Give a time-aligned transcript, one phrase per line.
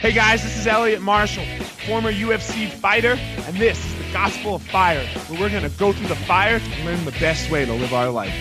[0.00, 1.44] Hey guys, this is Elliot Marshall,
[1.86, 5.92] former UFC fighter, and this is the Gospel of Fire, where we're going to go
[5.92, 8.32] through the fire to learn the best way to live our life.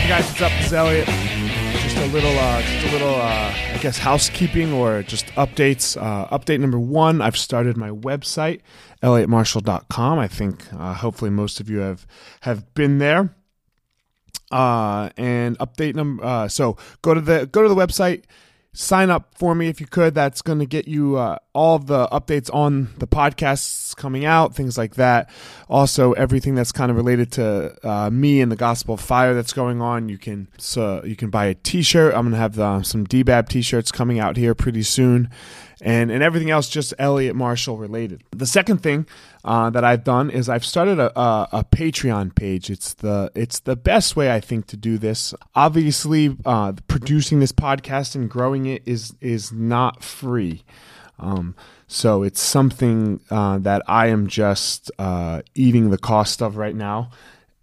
[0.00, 0.52] Hey guys, what's up?
[0.52, 1.06] This is Elliot.
[1.06, 5.94] Just a little, uh, just a little, uh, I guess, housekeeping or just updates.
[6.00, 8.62] Uh, update number one: I've started my website,
[9.02, 10.18] elliottmarshall.com.
[10.18, 12.06] I think, uh, hopefully, most of you have
[12.40, 13.34] have been there
[14.52, 16.24] uh, and update number.
[16.24, 18.24] Uh, so go to the go to the website,
[18.74, 20.14] sign up for me if you could.
[20.14, 24.78] That's going to get you uh, all the updates on the podcasts coming out, things
[24.78, 25.30] like that.
[25.68, 29.52] Also, everything that's kind of related to uh, me and the Gospel of Fire that's
[29.52, 30.08] going on.
[30.08, 32.14] You can so you can buy a T-shirt.
[32.14, 35.30] I'm going to have the, some DBAB T-shirts coming out here pretty soon
[35.82, 38.22] and and everything else just Elliot Marshall related.
[38.30, 39.06] The second thing
[39.44, 42.70] uh, that I've done is I've started a, a, a, Patreon page.
[42.70, 45.34] It's the it's the best way I think to do this.
[45.54, 50.62] Obviously, uh, producing this podcast and growing it is is not free.
[51.18, 51.54] Um,
[51.88, 57.10] so it's something uh, that I am just uh, eating the cost of right now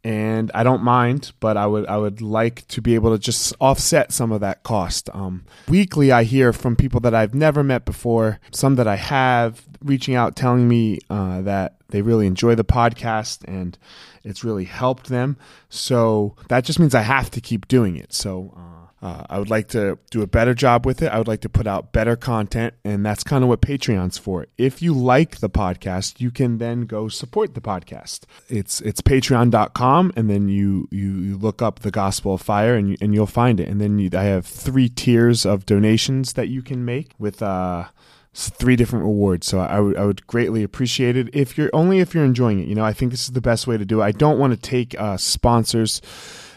[0.03, 3.53] and I don't mind, but I would I would like to be able to just
[3.59, 5.09] offset some of that cost.
[5.13, 9.61] Um, weekly, I hear from people that I've never met before, some that I have,
[9.83, 13.77] reaching out, telling me uh, that they really enjoy the podcast and
[14.23, 15.37] it's really helped them.
[15.69, 18.13] So that just means I have to keep doing it.
[18.13, 18.53] So.
[18.55, 21.07] Uh, uh, I would like to do a better job with it.
[21.07, 24.47] I would like to put out better content, and that's kind of what Patreon's for.
[24.57, 28.23] If you like the podcast, you can then go support the podcast.
[28.49, 32.89] It's it's patreon.com, and then you, you, you look up the Gospel of Fire, and,
[32.89, 33.69] you, and you'll find it.
[33.69, 37.85] And then you, I have three tiers of donations that you can make with uh,
[38.33, 39.47] three different rewards.
[39.47, 42.67] So I would I would greatly appreciate it if you're only if you're enjoying it.
[42.67, 44.03] You know, I think this is the best way to do it.
[44.03, 46.01] I don't want to take uh, sponsors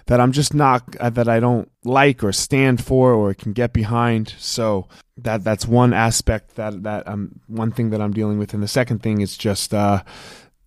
[0.07, 3.73] that I'm just not uh, that I don't like or stand for or can get
[3.73, 4.35] behind.
[4.39, 8.63] So that that's one aspect that that I'm one thing that I'm dealing with, and
[8.63, 10.03] the second thing is just uh,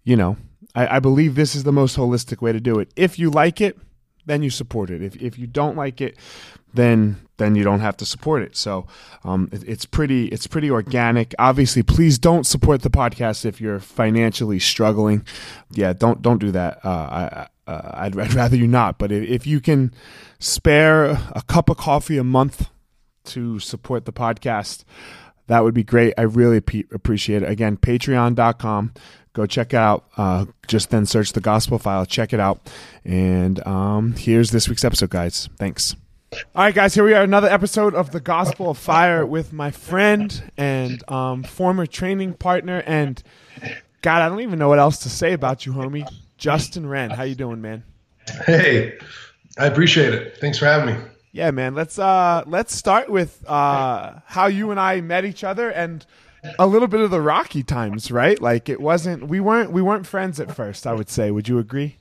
[0.04, 0.38] you know
[0.76, 2.92] I, I believe this is the most holistic way to do it.
[2.96, 3.78] If you like it,
[4.26, 5.02] then you support it.
[5.02, 6.18] If if you don't like it,
[6.74, 8.56] then then you don't have to support it.
[8.56, 8.88] So
[9.24, 11.34] um, it, it's pretty it's pretty organic.
[11.40, 15.26] Obviously, please don't support the podcast if you're financially struggling.
[15.72, 16.86] Yeah, don't don't do that.
[16.86, 18.98] Uh, I, uh, I'd, I'd, rather you not.
[18.98, 19.94] But if, if, you can
[20.40, 22.70] spare a cup of coffee a month
[23.26, 24.84] to support the podcast,
[25.48, 26.14] that would be great.
[26.18, 27.50] I really appreciate it.
[27.50, 28.94] Again, patreon.com.
[29.34, 30.06] Go check it out.
[30.16, 32.06] Uh, just then search the gospel file.
[32.06, 32.70] Check it out.
[33.04, 35.50] And um, here's this week's episode, guys.
[35.58, 35.96] Thanks.
[36.34, 39.72] All right, guys, here we are, another episode of the Gospel of Fire with my
[39.72, 42.84] friend and um, former training partner.
[42.86, 43.22] And
[44.02, 46.06] God, I don't even know what else to say about you, homie.
[46.38, 47.10] Justin Wren.
[47.10, 47.84] How you doing, man?
[48.46, 48.98] Hey,
[49.58, 50.38] I appreciate it.
[50.38, 51.02] Thanks for having me.
[51.32, 51.76] Yeah, man.
[51.76, 56.06] Let's uh let's start with uh how you and I met each other and
[56.60, 58.42] a little bit of the rocky times, right?
[58.42, 61.32] Like it wasn't we weren't we weren't friends at first, I would say.
[61.32, 61.98] Would you agree?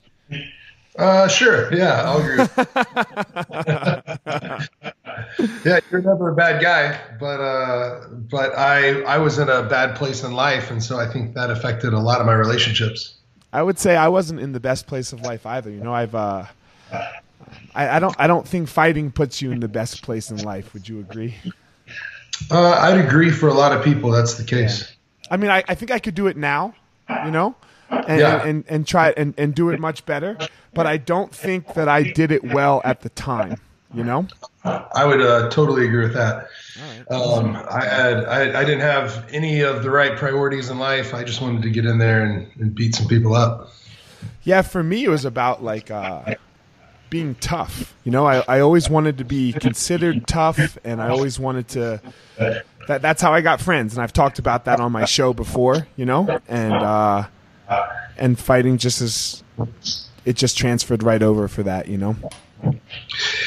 [0.96, 1.74] Uh sure.
[1.74, 2.46] Yeah, I'll agree.
[5.64, 9.96] yeah, you're never a bad guy, but uh but I I was in a bad
[9.96, 13.16] place in life and so I think that affected a lot of my relationships.
[13.54, 15.70] I would say I wasn't in the best place of life either.
[15.70, 16.46] You know, I've uh,
[17.72, 20.74] I, I don't I don't think fighting puts you in the best place in life.
[20.74, 21.36] Would you agree?
[22.50, 24.10] Uh, I'd agree for a lot of people.
[24.10, 24.80] That's the case.
[24.80, 25.28] Yeah.
[25.30, 26.74] I mean, I, I think I could do it now.
[27.24, 27.54] You know,
[27.90, 28.40] and, yeah.
[28.40, 30.36] and, and, and try and, and do it much better.
[30.72, 33.60] But I don't think that I did it well at the time.
[33.94, 34.26] You know.
[34.64, 36.48] I would uh, totally agree with that.
[37.10, 41.12] Um, I had I, I, didn't have any of the right priorities in life.
[41.12, 43.70] I just wanted to get in there and, and beat some people up.
[44.42, 46.34] Yeah, for me it was about like uh,
[47.10, 47.94] being tough.
[48.04, 52.00] You know, I, I always wanted to be considered tough, and I always wanted to.
[52.88, 55.86] That that's how I got friends, and I've talked about that on my show before.
[55.96, 57.26] You know, and uh,
[58.16, 59.42] and fighting just as
[60.24, 61.88] it just transferred right over for that.
[61.88, 62.16] You know.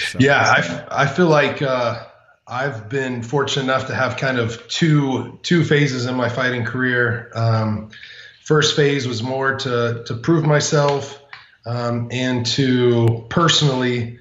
[0.09, 0.19] So.
[0.19, 2.05] Yeah, I, I feel like uh,
[2.47, 7.29] I've been fortunate enough to have kind of two two phases in my fighting career.
[7.35, 7.89] Um,
[8.43, 11.21] first phase was more to to prove myself
[11.65, 14.19] um, and to personally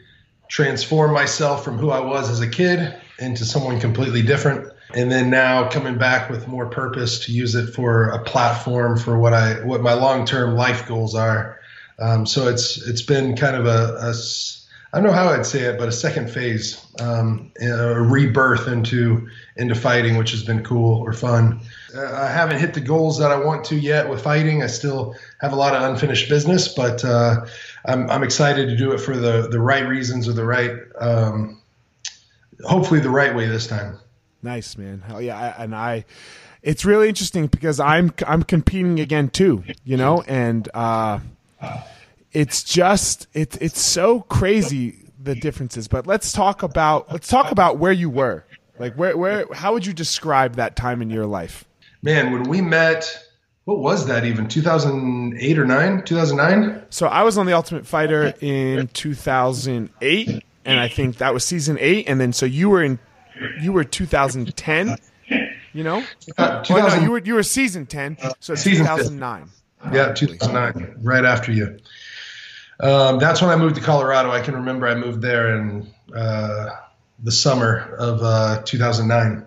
[0.49, 4.73] transform myself from who I was as a kid into someone completely different.
[4.95, 9.19] And then now coming back with more purpose to use it for a platform for
[9.19, 11.61] what I what my long term life goals are.
[11.99, 14.15] Um, so it's it's been kind of a, a
[14.93, 19.29] I don't know how I'd say it, but a second phase, um, a rebirth into
[19.57, 21.61] into fighting, which has been cool or fun.
[21.95, 24.63] Uh, I haven't hit the goals that I want to yet with fighting.
[24.63, 27.45] I still have a lot of unfinished business, but uh,
[27.85, 31.61] I'm, I'm excited to do it for the the right reasons or the right um,
[32.65, 33.99] hopefully the right way this time.
[34.43, 35.03] Nice, man.
[35.21, 35.39] Yeah.
[35.39, 36.05] I, and I,
[36.63, 41.21] it's really interesting because I'm, I'm competing again too, you know, and, uh,
[42.37, 47.79] it's just, it's, it's so crazy the differences, but let's talk about, let's talk about
[47.79, 48.45] where you were.
[48.79, 51.65] Like where, where, how would you describe that time in your life?
[52.03, 53.27] Man, when we met,
[53.65, 54.49] what was that even?
[54.49, 60.87] 2008 or 9 2009 so i was on the ultimate fighter in 2008 and i
[60.87, 63.01] think that was season 8 and then so you were in
[63.61, 64.97] you were 2010
[65.73, 66.05] you know?
[66.39, 69.49] Uh, oh, no, you were you were season 10 so season 2009
[69.93, 71.77] yeah 2009 right after you
[72.81, 76.69] um, that's when i moved to colorado i can remember i moved there in uh,
[77.23, 79.47] the summer of uh, 2009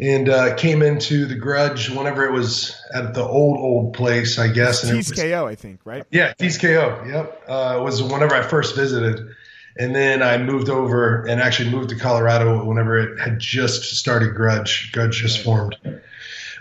[0.00, 4.48] and uh, came into the Grudge whenever it was at the old old place, I
[4.48, 4.82] guess.
[4.82, 6.04] And KO, I think, right?
[6.10, 7.04] Yeah, Tees KO.
[7.06, 9.28] Yep, uh, it was whenever I first visited,
[9.76, 14.34] and then I moved over and actually moved to Colorado whenever it had just started.
[14.34, 15.76] Grudge, Grudge just formed.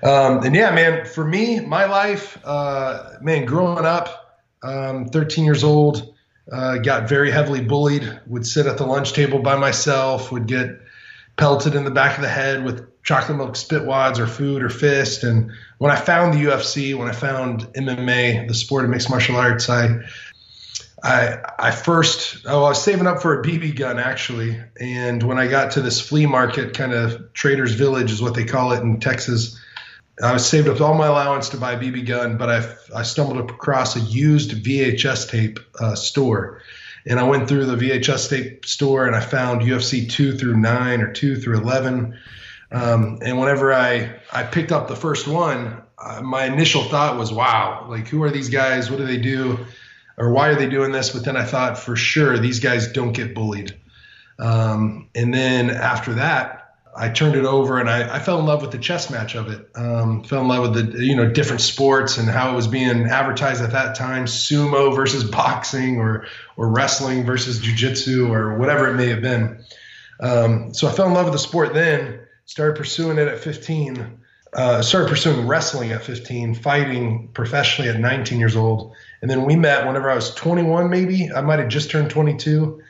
[0.03, 4.28] Um, and yeah, man, for me, my life, uh, man, growing up,
[4.63, 6.13] um, 13 years old,
[6.51, 8.19] uh, got very heavily bullied.
[8.27, 10.31] Would sit at the lunch table by myself.
[10.31, 10.79] Would get
[11.37, 14.69] pelted in the back of the head with chocolate milk spit wads or food or
[14.69, 15.23] fist.
[15.23, 19.35] And when I found the UFC, when I found MMA, the sport of mixed martial
[19.35, 19.99] arts, I
[21.01, 25.37] I I first oh I was saving up for a BB gun actually, and when
[25.37, 28.81] I got to this flea market, kind of Traders Village is what they call it
[28.81, 29.59] in Texas.
[30.21, 33.49] I saved up all my allowance to buy a BB gun, but I, I stumbled
[33.49, 36.61] across a used VHS tape uh, store,
[37.05, 41.01] and I went through the VHS tape store and I found UFC two through nine
[41.01, 42.19] or two through eleven,
[42.71, 47.31] um, and whenever I I picked up the first one, uh, my initial thought was,
[47.31, 48.89] "Wow, like who are these guys?
[48.91, 49.65] What do they do,
[50.17, 53.13] or why are they doing this?" But then I thought, for sure, these guys don't
[53.13, 53.73] get bullied.
[54.37, 56.58] Um, and then after that,
[56.99, 59.47] I turned it over and I, I fell in love with the chess match of
[59.47, 59.69] it.
[59.73, 63.05] Um, fell in love with the you know different sports and how it was being
[63.05, 68.95] advertised at that time: sumo versus boxing, or or wrestling versus jujitsu, or whatever it
[68.95, 69.63] may have been.
[70.19, 74.17] Um, so I fell in love with the sport then started pursuing it at 15.
[74.51, 78.95] Uh, started pursuing wrestling at 15, fighting professionally at 19 years old.
[79.21, 81.31] And then we met whenever I was 21, maybe.
[81.31, 82.81] I might have just turned 22.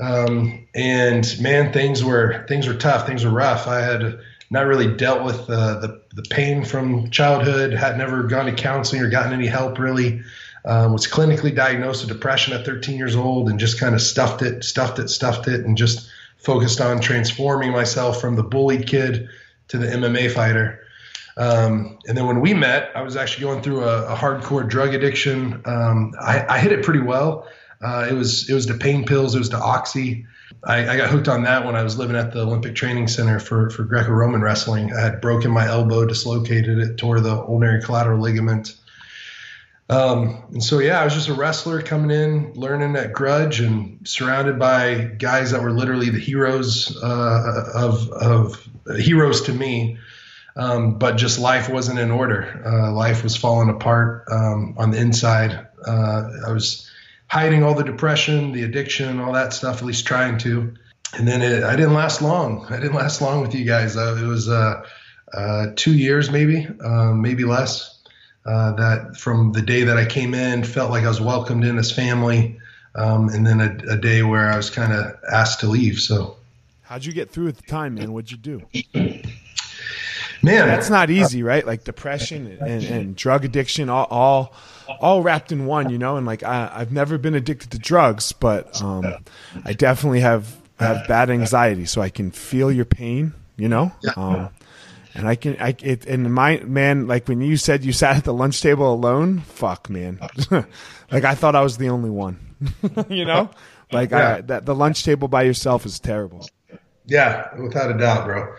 [0.00, 3.06] Um, and man, things were things were tough.
[3.06, 3.66] Things were rough.
[3.66, 4.20] I had
[4.50, 7.72] not really dealt with uh, the the pain from childhood.
[7.72, 10.22] Had never gone to counseling or gotten any help really.
[10.62, 14.42] Um, was clinically diagnosed with depression at 13 years old and just kind of stuffed
[14.42, 19.30] it, stuffed it, stuffed it, and just focused on transforming myself from the bullied kid
[19.68, 20.80] to the MMA fighter.
[21.36, 24.94] Um, and then when we met, I was actually going through a, a hardcore drug
[24.94, 25.62] addiction.
[25.64, 27.48] Um, I, I, hit it pretty well.
[27.82, 29.34] Uh, it was it was the pain pills.
[29.34, 30.26] It was the oxy.
[30.64, 33.38] I, I, got hooked on that when I was living at the Olympic Training Center
[33.38, 34.92] for for Greco-Roman wrestling.
[34.92, 38.76] I had broken my elbow, dislocated it, tore the ulnar collateral ligament.
[39.90, 44.06] Um, and so, yeah, I was just a wrestler coming in, learning at Grudge, and
[44.06, 48.68] surrounded by guys that were literally the heroes uh, of, of
[48.98, 49.98] heroes to me.
[50.54, 52.62] Um, but just life wasn't in order.
[52.64, 55.66] Uh, life was falling apart um, on the inside.
[55.84, 56.89] Uh, I was
[57.30, 60.74] hiding all the depression, the addiction, all that stuff, at least trying to.
[61.16, 62.66] And then it, I didn't last long.
[62.68, 63.96] I didn't last long with you guys.
[63.96, 64.84] Uh, it was uh,
[65.32, 67.98] uh, two years, maybe, um, maybe less.
[68.44, 71.78] Uh, that from the day that I came in, felt like I was welcomed in
[71.78, 72.58] as family,
[72.94, 76.00] um, and then a, a, day where I was kind of asked to leave.
[76.00, 76.38] So,
[76.80, 78.14] how'd you get through at the time, man?
[78.14, 78.62] What'd you do?
[80.42, 81.66] Man, that's not easy, right?
[81.66, 84.54] Like depression and, and drug addiction, all, all,
[85.00, 86.16] all wrapped in one, you know.
[86.16, 89.06] And like I, have never been addicted to drugs, but um,
[89.64, 93.92] I definitely have have bad anxiety, so I can feel your pain, you know.
[94.16, 94.48] Um,
[95.14, 98.24] and I can, I it, and my man, like when you said you sat at
[98.24, 100.20] the lunch table alone, fuck, man.
[100.50, 102.38] like I thought I was the only one.
[103.08, 103.50] you know,
[103.92, 104.36] like yeah.
[104.36, 106.48] I, that the lunch table by yourself is terrible.
[107.06, 108.54] Yeah, without a doubt, bro.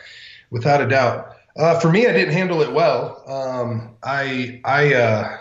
[0.49, 1.37] Without a doubt.
[1.57, 3.23] Uh, for me, I didn't handle it well.
[3.27, 5.37] Um, I, I, uh,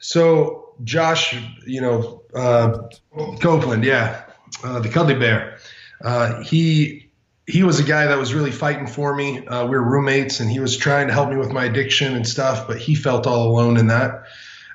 [0.00, 1.36] so Josh,
[1.66, 2.88] you know, uh,
[3.40, 4.24] Copeland, yeah,
[4.64, 5.58] uh, the Cuddly Bear.
[6.02, 7.10] Uh, he
[7.46, 9.44] he was a guy that was really fighting for me.
[9.46, 12.26] Uh, we were roommates, and he was trying to help me with my addiction and
[12.26, 14.22] stuff, but he felt all alone in that.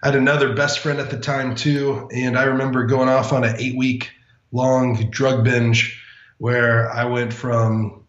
[0.03, 3.43] I had another best friend at the time too, and I remember going off on
[3.43, 4.11] an eight-week
[4.51, 6.01] long drug binge
[6.37, 8.04] where I went from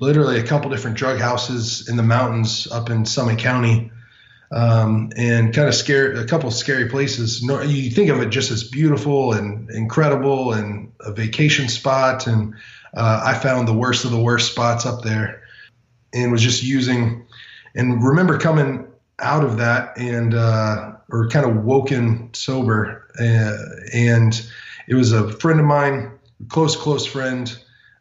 [0.00, 3.90] literally a couple different drug houses in the mountains up in Summit County,
[4.50, 7.42] um, and kind of scared a couple scary places.
[7.42, 12.54] You think of it just as beautiful and incredible and a vacation spot and
[12.94, 15.42] uh, I found the worst of the worst spots up there,
[16.12, 17.26] and was just using.
[17.74, 18.86] And remember coming
[19.18, 24.50] out of that and uh, or kind of woken sober, uh, and
[24.86, 27.56] it was a friend of mine, close close friend,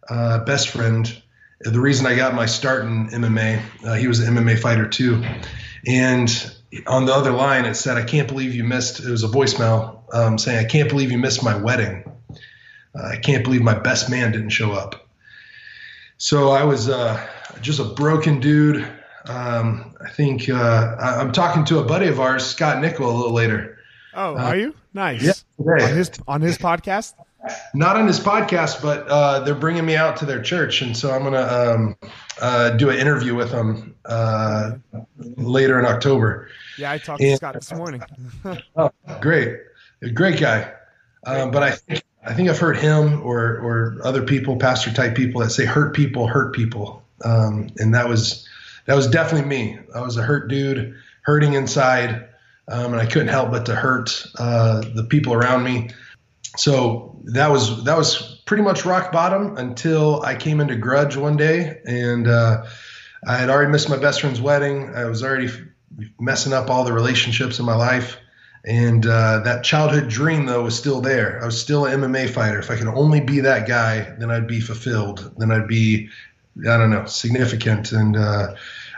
[0.09, 1.21] uh, best friend.
[1.59, 5.23] The reason I got my start in MMA, uh, he was an MMA fighter too,
[5.85, 6.51] and
[6.85, 10.03] on the other line it said, "I can't believe you missed." It was a voicemail
[10.13, 12.03] um, saying, "I can't believe you missed my wedding.
[12.95, 15.07] Uh, I can't believe my best man didn't show up."
[16.17, 17.25] So I was uh,
[17.61, 18.87] just a broken dude.
[19.25, 23.15] Um, I think uh, I, am talking to a buddy of ours, Scott Nickel, a
[23.15, 23.77] little later.
[24.13, 24.75] Oh, are you?
[24.93, 25.23] Nice.
[25.23, 25.33] Yeah,
[25.65, 27.13] on his on his podcast.
[27.73, 31.11] Not on his podcast, but uh, they're bringing me out to their church, and so
[31.11, 31.95] I'm gonna um,
[32.41, 34.71] uh, do an interview with them uh,
[35.17, 36.49] later in October.
[36.77, 38.01] Yeah, I talked and, to Scott this morning.
[38.75, 39.57] oh, great,
[40.01, 40.71] a great guy.
[41.25, 45.15] Um, but I think I think I've heard him or or other people, pastor type
[45.15, 48.47] people that say hurt people hurt people, um, and that was
[48.85, 49.79] that was definitely me.
[49.93, 52.27] I was a hurt dude, hurting inside,
[52.67, 55.89] um, and I couldn't help but to hurt uh, the people around me.
[56.55, 61.37] So that was that was pretty much rock bottom until I came into Grudge one
[61.37, 62.65] day, and uh,
[63.27, 64.93] I had already missed my best friend's wedding.
[64.95, 65.49] I was already
[66.19, 68.17] messing up all the relationships in my life.
[68.65, 71.41] And uh, that childhood dream, though, was still there.
[71.41, 72.59] I was still an MMA fighter.
[72.59, 75.33] If I could only be that guy, then I'd be fulfilled.
[75.37, 76.09] Then I'd be,
[76.67, 77.93] I don't know, significant.
[77.93, 78.55] And uh,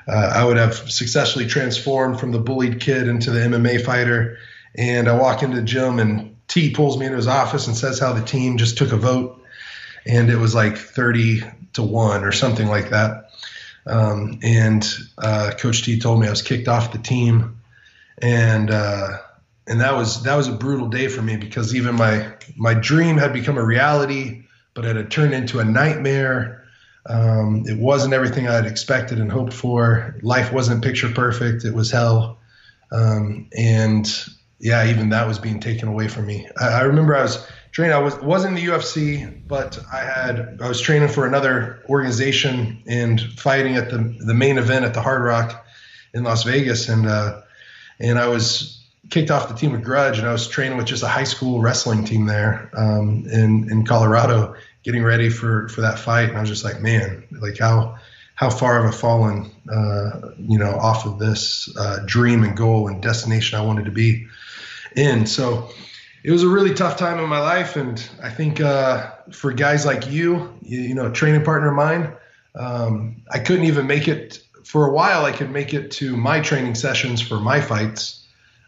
[0.08, 4.38] uh, I would have successfully transformed from the bullied kid into the MMA fighter.
[4.76, 8.00] And I walk into the gym, and T pulls me into his office and says
[8.00, 9.42] how the team just took a vote.
[10.06, 13.32] And it was like 30 to 1 or something like that.
[13.88, 14.86] Um, and
[15.18, 17.62] uh, Coach T told me I was kicked off the team.
[18.22, 19.20] And, uh,
[19.70, 23.18] and that was that was a brutal day for me because even my my dream
[23.18, 26.68] had become a reality, but it had turned into a nightmare.
[27.06, 30.16] Um, it wasn't everything I had expected and hoped for.
[30.24, 31.66] Life wasn't picture perfect.
[31.66, 32.40] It was hell,
[32.92, 34.08] um, and
[34.60, 36.48] yeah, even that was being taken away from me.
[36.60, 37.96] I, I remember I was training.
[37.96, 42.84] I was wasn't in the UFC, but I had I was training for another organization
[42.86, 45.66] and fighting at the the main event at the Hard Rock
[46.14, 47.42] in Las Vegas, and uh,
[48.00, 48.76] and I was
[49.10, 51.62] kicked off the team with Grudge, and I was training with just a high school
[51.62, 56.30] wrestling team there um, in in Colorado, getting ready for for that fight.
[56.30, 57.98] And I was just like, man, like how
[58.36, 62.88] how far have I fallen, uh, you know, off of this uh, dream and goal
[62.88, 64.28] and destination I wanted to be
[64.96, 65.26] in.
[65.26, 65.70] So
[66.24, 69.86] it was a really tough time in my life, and I think uh, for guys
[69.86, 72.14] like you, you, you know, training partner of mine,
[72.56, 75.26] um, I couldn't even make it for a while.
[75.26, 78.20] I could make it to my training sessions for my fights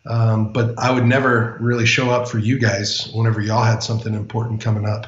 [0.06, 4.14] um, but I would never really show up for you guys whenever y'all had something
[4.14, 5.08] important coming up.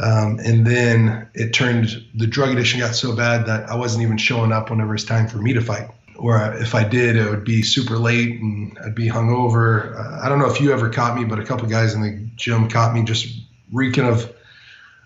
[0.00, 4.18] Um, and then it turned, the drug addiction got so bad that I wasn't even
[4.18, 5.90] showing up whenever it's time for me to fight.
[6.20, 9.98] Or if I did, it would be super late and I'd be hungover.
[9.98, 12.28] Uh, I don't know if you ever caught me, but a couple guys in the
[12.36, 13.40] gym caught me just
[13.72, 14.30] reeking of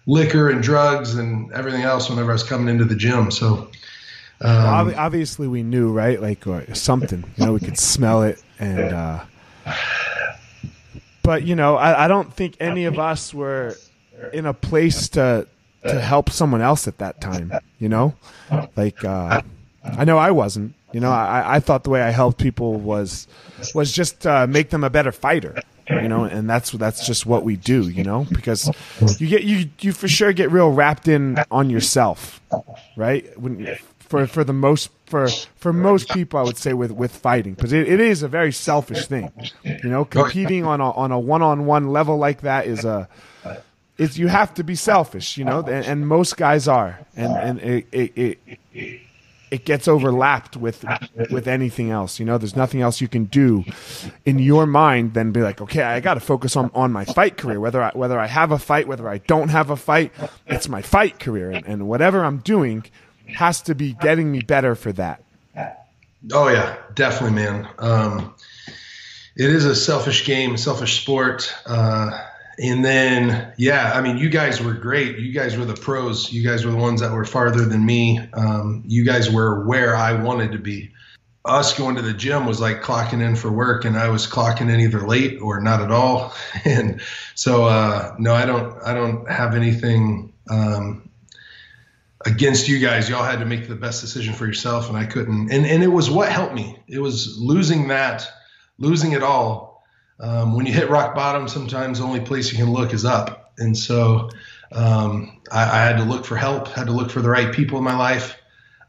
[0.06, 3.30] liquor and drugs and everything else whenever I was coming into the gym.
[3.30, 3.71] So,
[4.40, 6.21] um, obviously, we knew, right?
[6.21, 7.25] Like or something.
[7.37, 9.25] You know, we could smell it, and uh,
[11.23, 13.76] but you know, I, I don't think any of us were
[14.33, 15.47] in a place to
[15.87, 17.52] to help someone else at that time.
[17.78, 18.14] You know,
[18.76, 19.42] like uh,
[19.85, 20.75] I know I wasn't.
[20.93, 23.26] You know, I, I thought the way I helped people was
[23.75, 25.61] was just uh, make them a better fighter.
[25.91, 27.88] You know, and that's that's just what we do.
[27.88, 28.71] You know, because
[29.19, 32.41] you get you you for sure get real wrapped in on yourself,
[32.97, 33.38] right?
[33.38, 37.55] When for for the most for for most people, I would say with with fighting
[37.55, 39.31] because it, it is a very selfish thing.
[39.62, 43.09] You know, competing on a on a one on one level like that is a
[43.99, 45.37] is you have to be selfish.
[45.37, 48.38] You know, and, and most guys are, and and it, it, it
[49.54, 50.84] it gets overlapped with
[51.30, 52.18] with anything else.
[52.18, 53.64] You know, there's nothing else you can do
[54.25, 57.37] in your mind than be like, okay, I got to focus on, on my fight
[57.37, 57.61] career.
[57.61, 60.12] Whether I whether I have a fight, whether I don't have a fight,
[60.49, 62.84] it's my fight career, and, and whatever I'm doing,
[63.37, 65.23] has to be getting me better for that.
[66.32, 67.68] Oh yeah, definitely, man.
[67.78, 68.34] Um,
[69.37, 71.54] it is a selfish game, selfish sport.
[71.64, 72.11] Uh,
[72.58, 75.18] and then, yeah, I mean, you guys were great.
[75.18, 76.32] You guys were the pros.
[76.32, 78.20] You guys were the ones that were farther than me.
[78.32, 80.92] Um, you guys were where I wanted to be.
[81.44, 84.73] Us going to the gym was like clocking in for work, and I was clocking
[84.73, 86.34] in either late or not at all.
[86.64, 87.02] And
[87.34, 88.82] so, uh, no, I don't.
[88.82, 91.11] I don't have anything um,
[92.25, 93.11] against you guys.
[93.11, 95.52] Y'all had to make the best decision for yourself, and I couldn't.
[95.52, 96.78] And and it was what helped me.
[96.87, 98.26] It was losing that,
[98.78, 99.74] losing it all.
[100.25, 103.52] Um, when you hit rock bottom, sometimes the only place you can look is up.
[103.59, 104.31] And so
[104.73, 107.78] Um, I, I, had to look for help, had to look for the right people
[107.78, 108.37] in my life,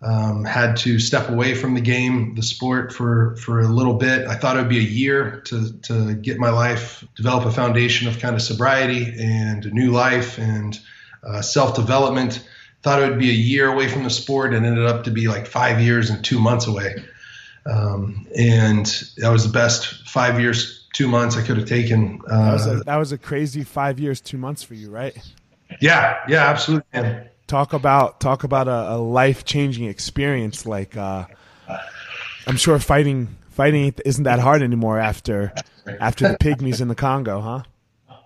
[0.01, 4.27] um, had to step away from the game, the sport for, for a little bit.
[4.27, 8.07] I thought it would be a year to, to get my life, develop a foundation
[8.07, 10.79] of kind of sobriety and a new life and
[11.23, 12.43] uh, self development.
[12.81, 15.27] Thought it would be a year away from the sport and ended up to be
[15.27, 16.95] like five years and two months away.
[17.67, 18.85] Um, and
[19.17, 22.21] that was the best five years, two months I could have taken.
[22.27, 25.15] Uh, that, was a, that was a crazy five years, two months for you, right?
[25.81, 26.87] Yeah, yeah, absolutely.
[26.93, 27.29] Man.
[27.47, 30.65] Talk about talk about a, a life changing experience.
[30.65, 31.25] Like uh,
[32.47, 35.53] I'm sure fighting fighting isn't that hard anymore after
[35.99, 37.63] after the pygmies in the Congo, huh?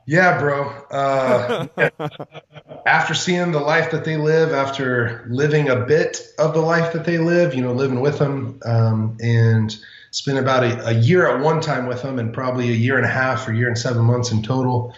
[0.06, 0.70] Yeah, bro.
[0.90, 1.68] Uh,
[2.86, 7.06] after seeing the life that they live, after living a bit of the life that
[7.06, 9.78] they live, you know, living with them, um, and
[10.12, 13.06] spent about a, a, year at one time with them, and probably a year and
[13.06, 14.96] a half or year and seven months in total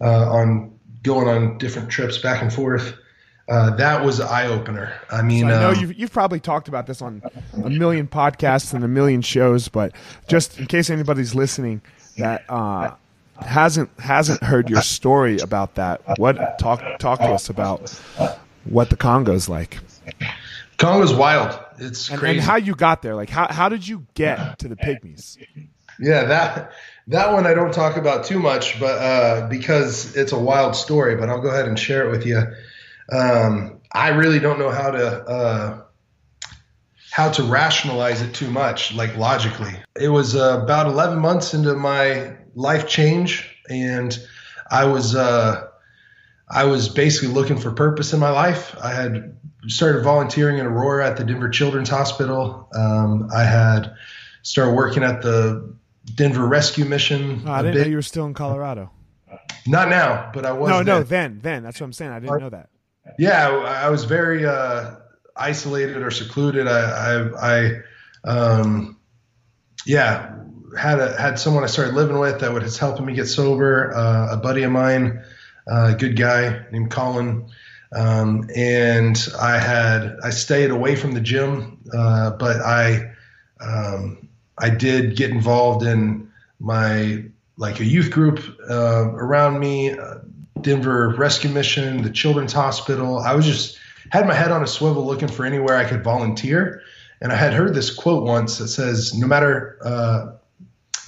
[0.00, 2.94] uh, on going on different trips back and forth.
[3.48, 4.92] Uh, that was an eye opener.
[5.10, 7.22] I mean, so I know um, you've, you've probably talked about this on
[7.62, 9.92] a million podcasts and a million shows, but
[10.26, 11.80] just in case anybody's listening
[12.16, 12.90] that uh,
[13.40, 16.00] hasn't hasn't heard your story about that.
[16.18, 17.90] What talk talk to us about
[18.64, 19.78] what the Congo's like?
[20.78, 21.58] Congo's wild.
[21.78, 22.38] It's and, crazy.
[22.38, 23.14] And how you got there?
[23.14, 25.38] Like how how did you get to the pygmies?
[25.98, 26.72] Yeah, that
[27.08, 31.16] that one I don't talk about too much, but uh, because it's a wild story.
[31.16, 32.42] But I'll go ahead and share it with you.
[33.10, 35.82] Um, I really don't know how to uh,
[37.10, 39.72] how to rationalize it too much, like logically.
[39.98, 44.18] It was uh, about 11 months into my life change, and
[44.70, 45.68] I was uh,
[46.48, 48.76] I was basically looking for purpose in my life.
[48.82, 49.35] I had
[49.68, 52.68] started volunteering in Aurora at the Denver Children's Hospital.
[52.74, 53.94] Um, I had
[54.42, 55.74] started working at the
[56.14, 57.42] Denver Rescue Mission.
[57.46, 57.82] Oh, I didn't bit.
[57.82, 58.90] know you were still in Colorado.
[59.66, 60.68] Not now, but I was.
[60.68, 61.62] No, no, then, then.
[61.62, 62.12] That's what I'm saying.
[62.12, 62.68] I didn't know that.
[63.18, 64.96] Yeah, I was very uh,
[65.36, 66.66] isolated or secluded.
[66.68, 67.82] I, I,
[68.24, 68.98] I um,
[69.84, 70.36] yeah,
[70.78, 73.94] had a, had someone I started living with that was helping me get sober.
[73.94, 75.24] Uh, a buddy of mine,
[75.70, 77.48] uh, a good guy named Colin,
[77.94, 83.12] um, and I had I stayed away from the gym, uh, but I
[83.60, 87.24] um, I did get involved in my
[87.56, 90.16] like a youth group uh, around me, uh,
[90.60, 93.18] Denver Rescue Mission, the Children's Hospital.
[93.18, 93.78] I was just
[94.10, 96.82] had my head on a swivel looking for anywhere I could volunteer.
[97.20, 100.32] And I had heard this quote once that says, "No matter uh,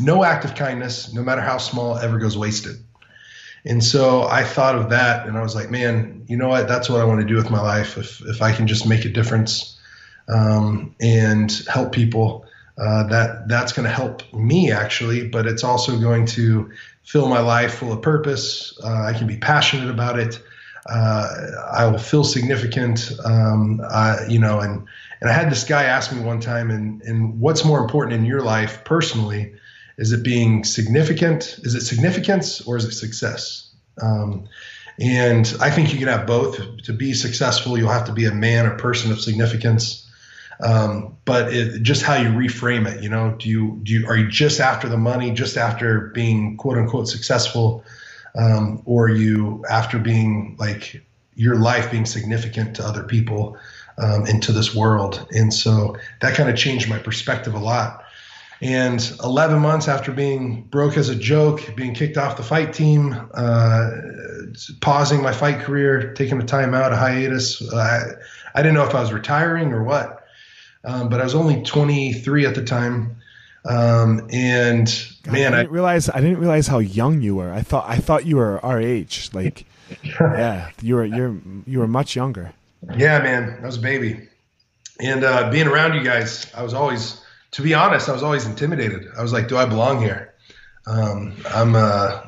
[0.01, 2.77] no act of kindness, no matter how small, ever goes wasted.
[3.69, 6.67] And so I thought of that and I was like, man, you know what?
[6.67, 7.99] That's what I want to do with my life.
[7.99, 9.79] If, if I can just make a difference
[10.27, 12.47] um, and help people,
[12.79, 16.71] uh, that that's going to help me actually, but it's also going to
[17.03, 18.79] fill my life full of purpose.
[18.83, 20.41] Uh, I can be passionate about it.
[20.89, 21.27] Uh,
[21.71, 23.83] I will feel significant, um,
[24.29, 24.87] you know, and,
[25.21, 28.25] and I had this guy ask me one time, and, and what's more important in
[28.25, 29.55] your life personally?
[29.99, 31.59] Is it being significant?
[31.65, 33.75] Is it significance or is it success?
[34.01, 34.49] Um,
[35.01, 36.61] and I think you can have both.
[36.85, 40.09] To be successful, you'll have to be a man or person of significance.
[40.61, 44.17] Um, but it, just how you reframe it, you know, do you do you are
[44.17, 47.85] you just after the money, just after being quote unquote successful,
[48.37, 51.01] um, or you after being like
[51.35, 53.57] your life being significant to other people
[53.99, 55.29] um, and to this world?
[55.31, 58.05] And so that kind of changed my perspective a lot.
[58.61, 63.15] And 11 months after being broke as a joke, being kicked off the fight team,
[63.35, 63.91] uh,
[64.81, 68.03] pausing my fight career, taking a time out, a hiatus, I,
[68.55, 70.25] I didn't know if I was retiring or what.
[70.85, 73.17] Um, but I was only 23 at the time.
[73.65, 74.87] Um, and
[75.23, 77.53] God, man, I didn't I, realize I didn't realize how young you were.
[77.53, 79.31] I thought I thought you were our age.
[79.33, 79.67] Like,
[80.21, 82.53] yeah, you were you're you were much younger.
[82.97, 84.29] Yeah, man, I was a baby.
[85.01, 87.21] And uh, being around you guys, I was always
[87.53, 89.09] to be honest, I was always intimidated.
[89.17, 90.35] I was like, do I belong here?
[90.87, 92.21] Um, I'm uh,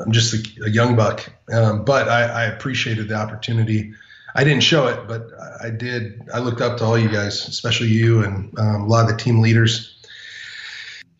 [0.00, 3.94] I'm just a, a young buck, um, but I, I, appreciated the opportunity.
[4.34, 5.28] I didn't show it, but
[5.62, 6.28] I did.
[6.32, 9.22] I looked up to all you guys, especially you and um, a lot of the
[9.22, 9.96] team leaders.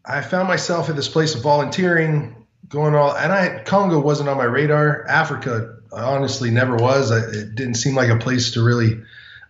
[0.05, 4.37] I found myself at this place of volunteering, going all, and I Congo wasn't on
[4.37, 5.07] my radar.
[5.07, 7.12] Africa, honestly, never was.
[7.12, 9.01] I, it didn't seem like a place to really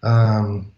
[0.02, 0.72] um,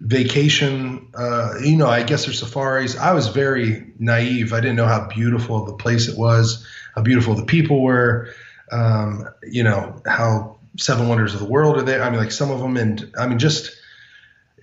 [0.00, 1.08] vacation.
[1.14, 2.96] Uh, you know, I guess there's safaris.
[2.96, 4.52] I was very naive.
[4.52, 8.28] I didn't know how beautiful the place it was, how beautiful the people were.
[8.72, 12.02] Um, you know how seven wonders of the world are there.
[12.02, 13.76] I mean, like some of them, and I mean, just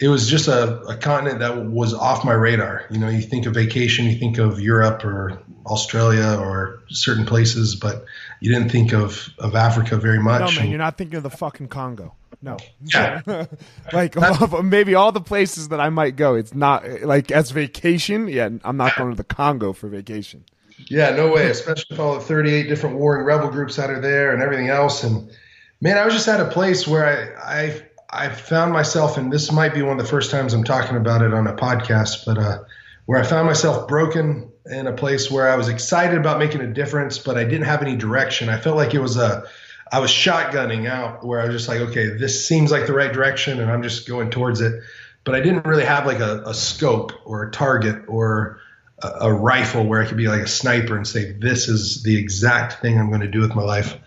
[0.03, 2.85] it was just a, a continent that was off my radar.
[2.89, 7.75] You know, you think of vacation, you think of Europe or Australia or certain places,
[7.75, 8.03] but
[8.41, 10.55] you didn't think of, of Africa very much.
[10.55, 12.13] No, man, you're not thinking of the fucking Congo.
[12.41, 12.57] No.
[12.93, 13.21] Yeah.
[13.93, 14.17] like
[14.61, 18.27] maybe all the places that I might go, it's not like as vacation.
[18.27, 20.43] Yeah, I'm not going to the Congo for vacation.
[20.89, 21.49] Yeah, no way.
[21.49, 25.05] Especially with all the 38 different warring rebel groups that are there and everything else.
[25.05, 25.31] And
[25.79, 27.81] man, I was just at a place where I I
[28.13, 31.23] I found myself, and this might be one of the first times I'm talking about
[31.23, 32.59] it on a podcast, but uh,
[33.05, 36.71] where I found myself broken in a place where I was excited about making a
[36.71, 38.49] difference, but I didn't have any direction.
[38.49, 39.45] I felt like it was a
[39.91, 43.11] I was shotgunning out where I was just like, okay, this seems like the right
[43.11, 44.81] direction, and I'm just going towards it.
[45.23, 48.59] But I didn't really have like a, a scope or a target or
[49.01, 52.17] a, a rifle where I could be like a sniper and say, this is the
[52.17, 53.97] exact thing I'm going to do with my life.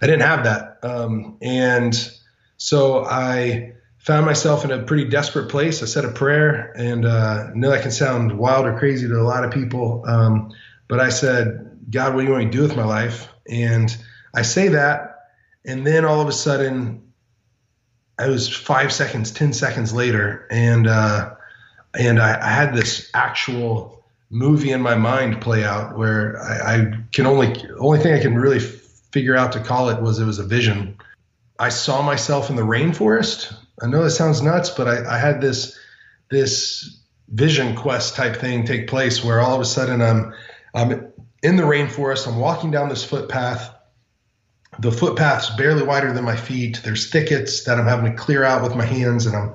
[0.00, 0.78] I didn't have that.
[0.82, 2.17] Um, and
[2.58, 5.82] so I found myself in a pretty desperate place.
[5.82, 9.20] I said a prayer, and uh, I know that can sound wild or crazy to
[9.20, 10.52] a lot of people, um,
[10.88, 13.28] but I said, God, what do you want me to do with my life?
[13.48, 13.96] And
[14.34, 15.18] I say that,
[15.64, 17.12] and then all of a sudden,
[18.18, 21.34] I was five seconds, ten seconds later, and uh,
[21.94, 26.92] and I, I, had this actual movie in my mind play out where I, I
[27.12, 30.38] can only only thing I can really figure out to call it was it was
[30.38, 30.96] a vision.
[31.58, 33.54] I saw myself in the rainforest.
[33.82, 35.78] I know that sounds nuts, but I, I had this
[36.30, 40.34] this vision quest type thing take place where all of a sudden I'm
[40.74, 42.28] I'm in the rainforest.
[42.28, 43.74] I'm walking down this footpath.
[44.78, 46.80] The footpath's barely wider than my feet.
[46.84, 49.54] There's thickets that I'm having to clear out with my hands, and I'm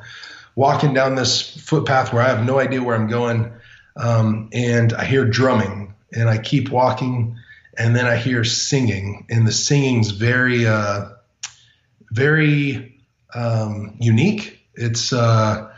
[0.56, 3.52] walking down this footpath where I have no idea where I'm going.
[3.96, 7.38] Um, and I hear drumming, and I keep walking,
[7.78, 11.10] and then I hear singing, and the singing's very, uh,
[12.14, 12.96] very
[13.34, 14.60] um, unique.
[14.76, 15.70] It's uh,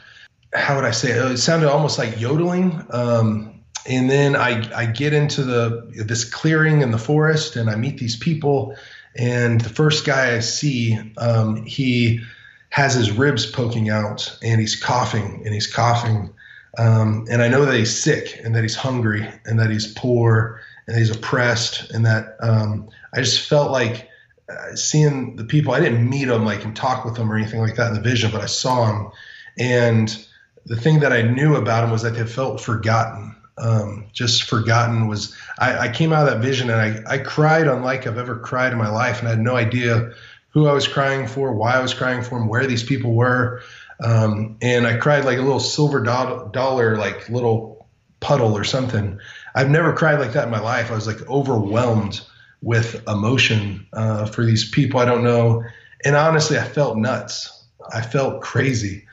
[0.54, 1.32] how would I say it?
[1.32, 2.86] It sounded almost like yodeling.
[2.92, 7.76] Um, and then I, I get into the this clearing in the forest, and I
[7.76, 8.76] meet these people.
[9.16, 12.22] And the first guy I see, um, he
[12.70, 16.34] has his ribs poking out, and he's coughing, and he's coughing.
[16.78, 20.60] Um, and I know that he's sick, and that he's hungry, and that he's poor,
[20.88, 24.10] and he's oppressed and that um, I just felt like
[24.50, 25.74] uh, seeing the people.
[25.74, 28.02] I didn't meet them like and talk with them or anything like that in the
[28.02, 29.12] vision, but I saw them,
[29.58, 30.26] and
[30.66, 33.36] the thing that I knew about them was that they felt forgotten.
[33.58, 37.68] Um, just forgotten was I, I, came out of that vision and I, I cried
[37.68, 40.12] unlike I've ever cried in my life, and I had no idea
[40.50, 43.62] who I was crying for, why I was crying for, them, where these people were.
[44.04, 47.88] Um, and I cried like a little silver do- dollar, like little
[48.20, 49.20] puddle or something.
[49.54, 50.92] I've never cried like that in my life.
[50.92, 52.22] I was like overwhelmed
[52.66, 55.64] with emotion uh, for these people I don't know.
[56.04, 57.64] And honestly, I felt nuts.
[57.94, 59.06] I felt crazy.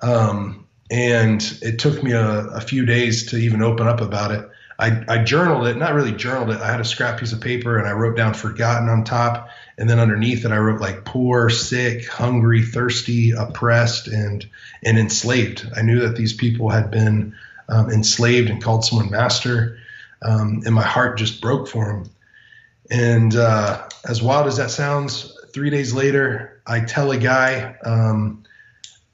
[0.00, 4.48] Um, and it took me a, a, few days to even open up about it.
[4.78, 6.60] I, I journaled it, not really journaled it.
[6.60, 9.50] I had a scrap piece of paper and I wrote down forgotten on top.
[9.76, 14.48] And then underneath it, I wrote like poor, sick, hungry, thirsty, oppressed, and,
[14.84, 15.68] and enslaved.
[15.76, 17.34] I knew that these people had been
[17.68, 19.78] um, enslaved and called someone master
[20.22, 22.10] um, and my heart just broke for him.
[22.90, 28.44] And uh, as wild as that sounds, three days later, I tell a guy um,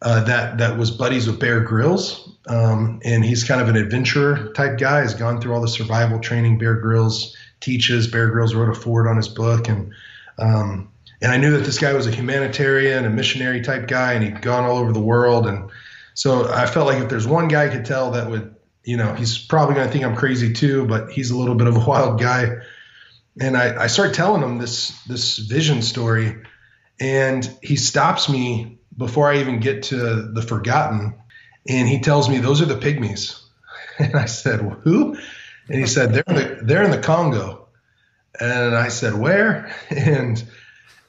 [0.03, 4.53] uh, that that was buddies with Bear Grylls, um, and he's kind of an adventurer
[4.55, 5.01] type guy.
[5.01, 8.07] Has gone through all the survival training Bear Grylls teaches.
[8.07, 9.93] Bear Grylls wrote a forward on his book, and
[10.39, 10.91] um,
[11.23, 14.43] and I knew that this guy was a humanitarian, a missionary type guy, and he'd
[14.43, 15.47] gone all over the world.
[15.47, 15.71] And
[16.15, 18.55] so I felt like if there's one guy I could tell that would
[18.87, 21.67] you know, he's probably going to think I'm crazy too, but he's a little bit
[21.67, 22.57] of a wild guy.
[23.40, 26.42] And I, I start telling him this this vision story,
[26.99, 31.14] and he stops me before I even get to the forgotten,
[31.68, 33.42] and he tells me those are the pygmies.
[33.99, 35.16] And I said, who?
[35.68, 37.68] And he said they're in the, they're in the Congo.
[38.38, 39.75] And I said where?
[39.90, 40.44] And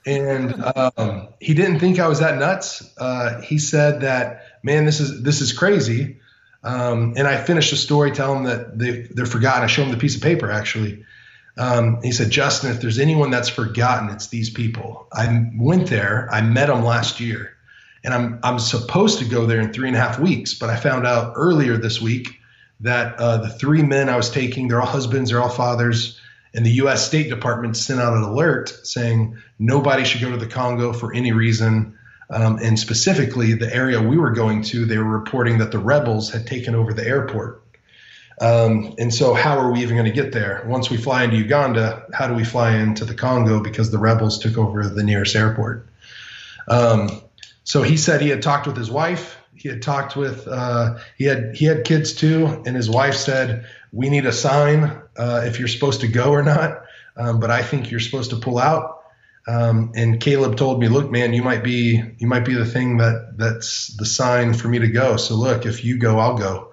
[0.06, 2.82] and um, he didn't think I was that nuts.
[2.98, 6.20] Uh, he said that man, this is this is crazy.
[6.64, 9.64] Um, and I finished the story, tell them that they, they're forgotten.
[9.64, 11.06] I show him the piece of paper actually.
[11.58, 15.08] Um, he said, Justin, if there's anyone that's forgotten, it's these people.
[15.12, 17.56] I went there, I met them last year,
[18.04, 20.76] and I'm I'm supposed to go there in three and a half weeks, but I
[20.76, 22.40] found out earlier this week
[22.82, 26.20] that uh, the three men I was taking, they're all husbands, they're all fathers,
[26.54, 27.06] and the U.S.
[27.06, 31.32] State Department sent out an alert saying nobody should go to the Congo for any
[31.32, 31.98] reason.
[32.30, 36.30] Um, and specifically, the area we were going to, they were reporting that the rebels
[36.30, 37.64] had taken over the airport.
[38.40, 40.64] Um, and so, how are we even going to get there?
[40.68, 44.38] Once we fly into Uganda, how do we fly into the Congo because the rebels
[44.38, 45.88] took over the nearest airport?
[46.68, 47.22] Um,
[47.64, 49.38] so he said he had talked with his wife.
[49.56, 53.66] He had talked with uh, he had he had kids too, and his wife said,
[53.92, 54.84] "We need a sign
[55.18, 56.84] uh, if you're supposed to go or not."
[57.16, 59.02] Um, but I think you're supposed to pull out.
[59.48, 62.98] Um, and Caleb told me, "Look, man, you might be you might be the thing
[62.98, 65.18] that that's the sign for me to go.
[65.18, 66.67] So look, if you go, I'll go."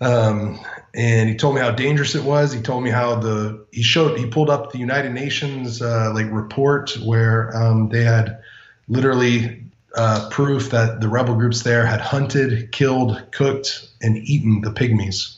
[0.00, 0.58] Um,
[0.94, 2.52] and he told me how dangerous it was.
[2.52, 6.26] He told me how the he showed he pulled up the United Nations uh, like
[6.30, 8.42] report where um, they had
[8.88, 9.62] literally
[9.94, 15.36] uh, proof that the rebel groups there had hunted, killed, cooked, and eaten the pygmies.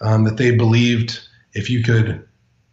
[0.00, 1.20] Um, that they believed
[1.52, 2.26] if you could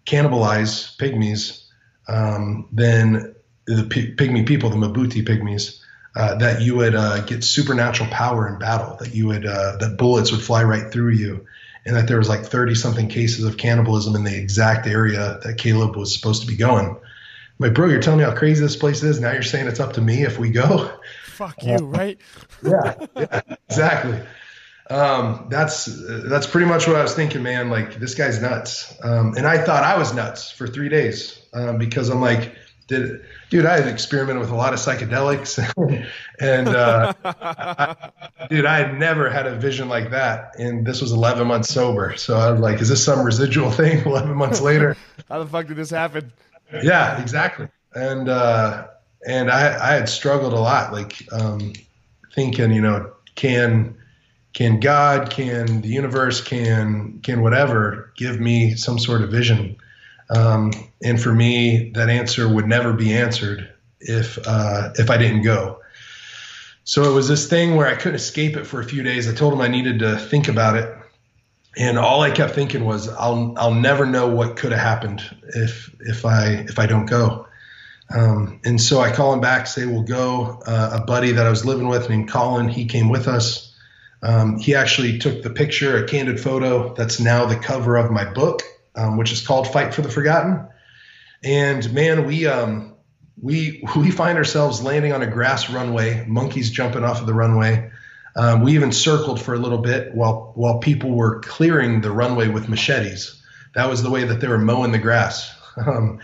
[0.08, 1.64] cannibalize pygmies,
[2.08, 3.36] um, then
[3.68, 5.79] the pygmy people, the Mbuti pygmies,
[6.20, 9.96] uh, that you would uh, get supernatural power in battle, that you would uh, that
[9.98, 11.46] bullets would fly right through you,
[11.86, 15.58] and that there was like 30 something cases of cannibalism in the exact area that
[15.58, 16.88] Caleb was supposed to be going.
[16.88, 17.00] I'm
[17.58, 19.22] like, bro, you're telling me how crazy this place is.
[19.22, 20.92] Now you're saying it's up to me if we go.
[21.24, 22.20] Fuck you, right?
[22.62, 24.20] yeah, yeah, exactly.
[24.90, 27.70] Um, that's that's pretty much what I was thinking, man.
[27.70, 31.78] Like this guy's nuts, um, and I thought I was nuts for three days um,
[31.78, 32.56] because I'm like,
[32.88, 35.58] did dude, I had experimented with a lot of psychedelics,
[36.40, 41.12] and uh, I, dude, I had never had a vision like that, and this was
[41.12, 42.16] 11 months sober.
[42.16, 44.00] So I was like, is this some residual thing?
[44.06, 44.96] 11 months later,
[45.28, 46.32] how the fuck did this happen?
[46.84, 47.68] Yeah, exactly.
[47.96, 48.88] And uh,
[49.26, 51.74] and I I had struggled a lot, like um,
[52.34, 53.96] thinking, you know, can
[54.54, 59.78] can God, can the universe, can can whatever give me some sort of vision?
[60.30, 60.72] Um,
[61.04, 65.80] and for me, that answer would never be answered if uh, if I didn't go.
[66.84, 69.28] So it was this thing where I couldn't escape it for a few days.
[69.28, 70.96] I told him I needed to think about it,
[71.78, 75.24] and all I kept thinking was, "I'll I'll never know what could have happened
[75.56, 77.48] if if I if I don't go."
[78.12, 80.62] Um, and so I call him back, say we'll go.
[80.66, 83.72] Uh, a buddy that I was living with named Colin, he came with us.
[84.24, 88.26] Um, he actually took the picture, a candid photo that's now the cover of my
[88.26, 88.64] book
[88.96, 90.68] um, which is called Fight for the Forgotten.
[91.44, 92.96] And man, we um,
[93.42, 97.92] we we find ourselves landing on a grass runway, monkeys jumping off of the runway.
[98.36, 102.48] Um, we even circled for a little bit while while people were clearing the runway
[102.48, 103.42] with machetes.
[103.76, 106.20] That was the way that they were mowing the grass, um,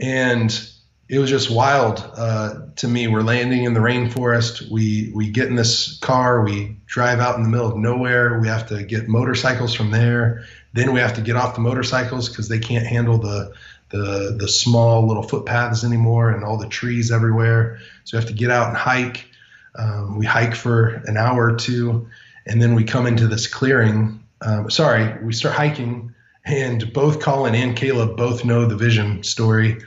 [0.00, 0.68] and
[1.08, 3.08] it was just wild uh, to me.
[3.08, 4.70] We're landing in the rainforest.
[4.70, 6.44] We we get in this car.
[6.44, 8.38] We drive out in the middle of nowhere.
[8.40, 10.44] We have to get motorcycles from there.
[10.72, 13.54] Then we have to get off the motorcycles because they can't handle the
[13.90, 17.78] the the small little footpaths anymore and all the trees everywhere.
[18.04, 19.26] So we have to get out and hike.
[19.74, 22.08] Um, we hike for an hour or two,
[22.46, 24.22] and then we come into this clearing.
[24.40, 29.78] Um, sorry, we start hiking, and both Colin and Caleb both know the vision story.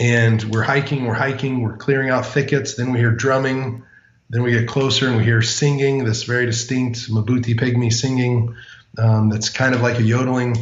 [0.00, 2.74] And we're hiking, we're hiking, we're clearing out thickets.
[2.74, 3.82] Then we hear drumming.
[4.30, 8.54] Then we get closer and we hear singing, this very distinct Mbuti pygmy singing
[8.98, 10.56] um, that's kind of like a yodeling.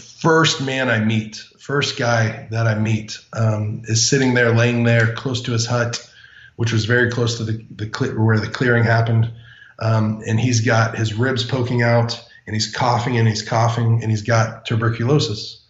[0.00, 5.14] First man I meet, first guy that I meet, um, is sitting there, laying there
[5.14, 6.10] close to his hut,
[6.56, 9.30] which was very close to the, the where the clearing happened.
[9.78, 14.10] Um, and he's got his ribs poking out, and he's coughing and he's coughing, and
[14.10, 15.62] he's got tuberculosis.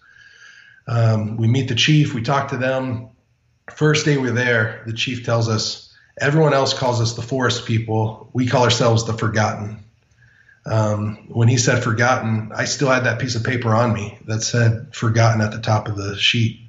[0.87, 3.09] Um, we meet the chief, we talk to them.
[3.75, 8.31] First day we're there, the chief tells us everyone else calls us the forest people.
[8.33, 9.86] We call ourselves the forgotten.
[10.67, 14.43] Um, when he said forgotten, I still had that piece of paper on me that
[14.43, 16.61] said forgotten at the top of the sheet.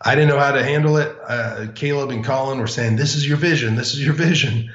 [0.00, 1.14] I didn't know how to handle it.
[1.26, 3.76] Uh, Caleb and Colin were saying, "This is your vision.
[3.76, 4.72] This is your vision,"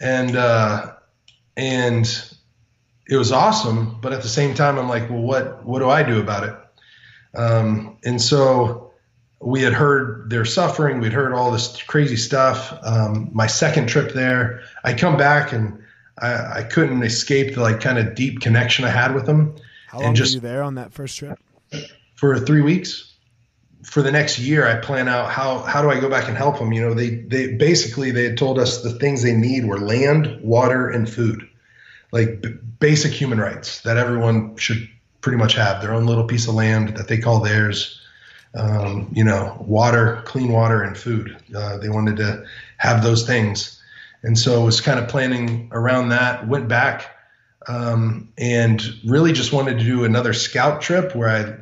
[0.00, 0.92] and uh,
[1.56, 2.06] and
[3.08, 4.00] it was awesome.
[4.00, 6.54] But at the same time, I'm like, "Well, what what do I do about it?"
[7.34, 8.92] Um, and so
[9.40, 11.00] we had heard their suffering.
[11.00, 12.76] We'd heard all this crazy stuff.
[12.82, 15.79] Um, my second trip there, I come back and
[16.20, 19.56] I, I couldn't escape the like kind of deep connection I had with them.
[19.86, 21.38] How long just, were you there on that first trip?
[22.16, 23.06] For three weeks.
[23.82, 26.58] For the next year, I plan out how how do I go back and help
[26.58, 26.70] them.
[26.70, 30.40] You know, they they basically they had told us the things they need were land,
[30.42, 31.48] water, and food,
[32.12, 34.86] like b- basic human rights that everyone should
[35.22, 37.98] pretty much have their own little piece of land that they call theirs.
[38.54, 41.34] Um, you know, water, clean water, and food.
[41.56, 42.44] Uh, they wanted to
[42.76, 43.79] have those things
[44.22, 46.46] and so I was kind of planning around that.
[46.46, 47.06] Went back
[47.66, 51.56] um, and really just wanted to do another scout trip where I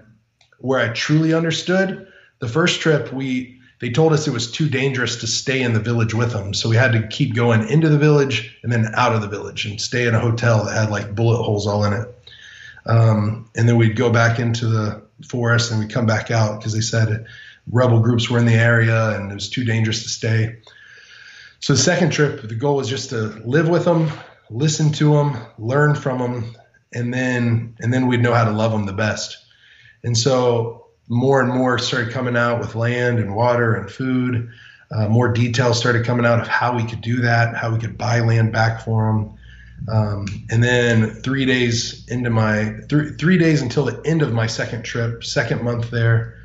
[0.59, 2.09] where I truly understood.
[2.41, 5.81] The first trip we they told us it was too dangerous to stay in the
[5.81, 9.15] village with them, so we had to keep going into the village and then out
[9.15, 11.93] of the village and stay in a hotel that had like bullet holes all in
[11.93, 12.15] it.
[12.87, 16.73] Um, and then we'd go back into the forest and we'd come back out because
[16.73, 17.27] they said
[17.71, 20.57] rebel groups were in the area and it was too dangerous to stay.
[21.61, 24.11] So the second trip, the goal was just to live with them,
[24.51, 26.57] listen to them, learn from them,
[26.93, 29.37] and then and then we'd know how to love them the best.
[30.05, 34.51] And so more and more started coming out with land and water and food.
[34.91, 37.99] Uh, more details started coming out of how we could do that, how we could
[37.99, 39.35] buy land back for them.
[39.89, 44.47] Um, and then three days into my three three days until the end of my
[44.47, 46.37] second trip, second month there,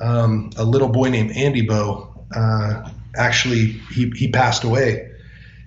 [0.00, 5.10] um, a little boy named Andibo uh, actually he he passed away.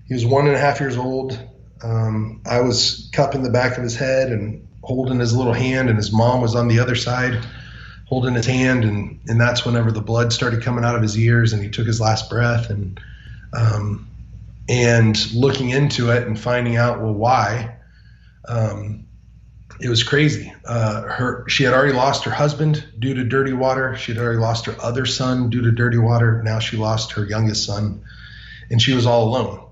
[0.08, 1.39] He was one and a half years old.
[1.84, 5.97] Um, I was cupping the back of his head and holding his little hand, and
[5.97, 7.43] his mom was on the other side
[8.12, 11.54] holding his hand, and and that's whenever the blood started coming out of his ears,
[11.54, 13.00] and he took his last breath, and
[13.54, 14.08] um,
[14.67, 17.78] and looking into it and finding out well why.
[18.47, 19.06] Um,
[19.82, 20.54] it was crazy.
[20.65, 23.96] Uh, her she had already lost her husband due to dirty water.
[23.98, 26.41] She had already lost her other son due to dirty water.
[26.44, 28.04] Now she lost her youngest son,
[28.70, 29.67] and she was all alone.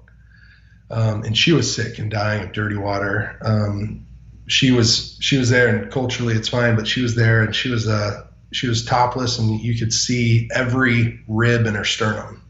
[0.92, 3.38] Um, and she was sick and dying of dirty water.
[3.42, 4.08] Um,
[4.48, 7.70] she was she was there, and culturally it's fine, but she was there, and she
[7.70, 12.42] was uh, she was topless, and you could see every rib in her sternum.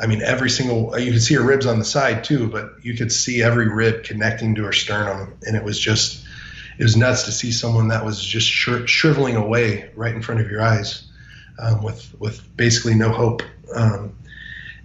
[0.00, 2.96] I mean, every single you could see her ribs on the side too, but you
[2.96, 6.23] could see every rib connecting to her sternum, and it was just
[6.78, 10.50] it was nuts to see someone that was just shriveling away right in front of
[10.50, 11.06] your eyes,
[11.58, 13.42] um, with with basically no hope.
[13.74, 14.16] Um,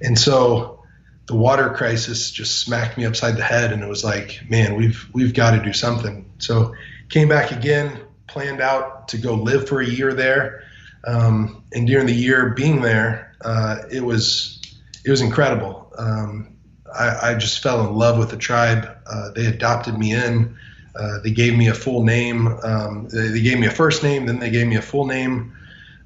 [0.01, 0.83] and so
[1.25, 5.07] the water crisis just smacked me upside the head, and it was like, man, we've
[5.13, 6.29] we've got to do something.
[6.39, 6.73] So
[7.09, 10.63] came back again, planned out to go live for a year there,
[11.05, 14.61] um, and during the year being there, uh, it was
[15.05, 15.91] it was incredible.
[15.97, 16.55] Um,
[16.93, 18.89] I, I, just fell in love with the tribe.
[19.05, 20.57] Uh, they adopted me in.
[20.95, 22.47] Uh, they gave me a full name.
[22.63, 25.53] Um, they, they, gave me a first name, then they gave me a full name.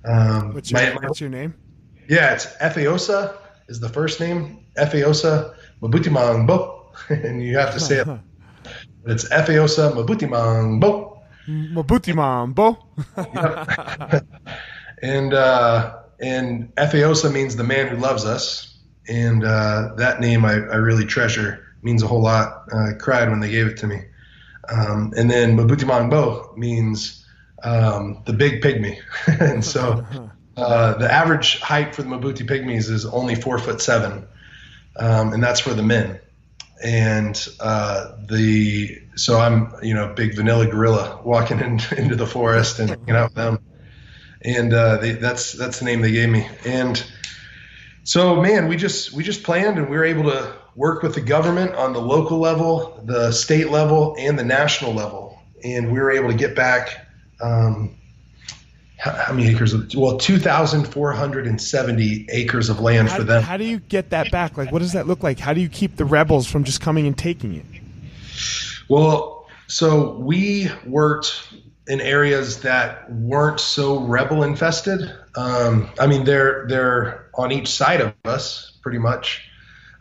[0.05, 1.53] Um, what's, your, my, what's your name?
[2.09, 4.65] Yeah, it's Efeosa is the first name.
[4.77, 8.07] Efeosa Mbuti Mangbo, and you have to say it.
[8.07, 8.21] But
[9.11, 11.13] it's Efeosa Mbuti Mangbo.
[11.47, 12.77] Mabutimangbo.
[15.01, 20.53] and uh, and Efeosa means the man who loves us, and uh, that name I,
[20.53, 21.59] I really treasure.
[21.81, 22.69] Means a whole lot.
[22.71, 24.03] Uh, I cried when they gave it to me.
[24.69, 27.25] Um, and then Mbuti Mangbo means
[27.63, 28.99] um, the big pygmy.
[29.39, 30.05] and so
[30.57, 34.27] uh, the average height for the Mbuti pygmies is only four foot seven,
[34.97, 36.19] um, and that's for the men.
[36.83, 42.79] And uh, the so I'm you know big vanilla gorilla walking in, into the forest
[42.79, 43.59] and hanging out with them,
[44.41, 46.47] and uh, they, that's that's the name they gave me.
[46.65, 47.03] And
[48.03, 51.21] so man, we just we just planned and we were able to work with the
[51.21, 55.39] government on the local level, the state level, and the national level.
[55.63, 57.07] And we were able to get back
[57.41, 57.97] um,
[58.97, 59.73] how, how, many acres?
[59.73, 63.43] Of, well, 2,470 acres of land how, for them.
[63.43, 64.57] How do you get that back?
[64.57, 65.39] Like, what does that look like?
[65.39, 67.65] How do you keep the rebels from just coming and taking it?
[68.89, 71.49] Well, so we worked
[71.87, 75.13] in areas that weren't so rebel infested.
[75.35, 79.49] Um, I mean, they're they're on each side of us pretty much.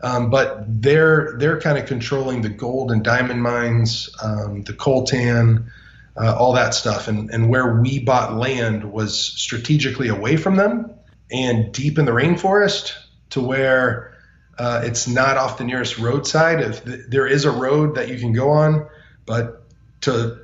[0.03, 5.71] Um, but they're they're kind of controlling the gold and diamond mines, um, the coltan,
[6.17, 7.09] uh, all that stuff.
[7.09, 10.91] And and where we bought land was strategically away from them
[11.31, 12.93] and deep in the rainforest
[13.31, 14.15] to where
[14.59, 16.61] uh, it's not off the nearest roadside.
[16.61, 18.87] If th- there is a road that you can go on,
[19.25, 19.63] but
[20.03, 20.39] to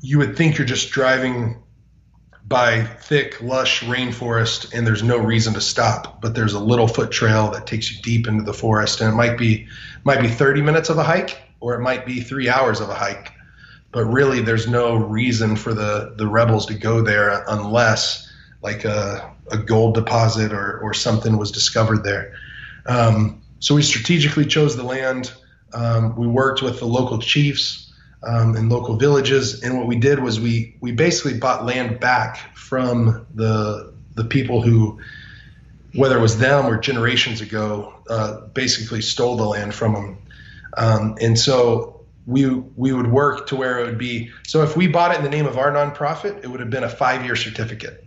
[0.00, 1.62] you would think you're just driving
[2.50, 6.20] by thick, lush rainforest, and there's no reason to stop.
[6.20, 9.16] But there's a little foot trail that takes you deep into the forest, and it
[9.16, 9.68] might be
[10.04, 12.94] might be 30 minutes of a hike, or it might be three hours of a
[12.94, 13.32] hike.
[13.92, 18.28] But really, there's no reason for the the rebels to go there unless
[18.62, 22.34] like a, a gold deposit or or something was discovered there.
[22.84, 25.32] Um, so we strategically chose the land.
[25.72, 27.89] Um, we worked with the local chiefs
[28.22, 29.62] um, in local villages.
[29.62, 34.62] And what we did was we we basically bought land back from the the people
[34.62, 35.00] who,
[35.94, 40.18] whether it was them or generations ago, uh, basically stole the land from them.
[40.76, 44.30] Um, and so we we would work to where it would be.
[44.46, 46.84] So if we bought it in the name of our nonprofit, it would have been
[46.84, 48.04] a five year certificate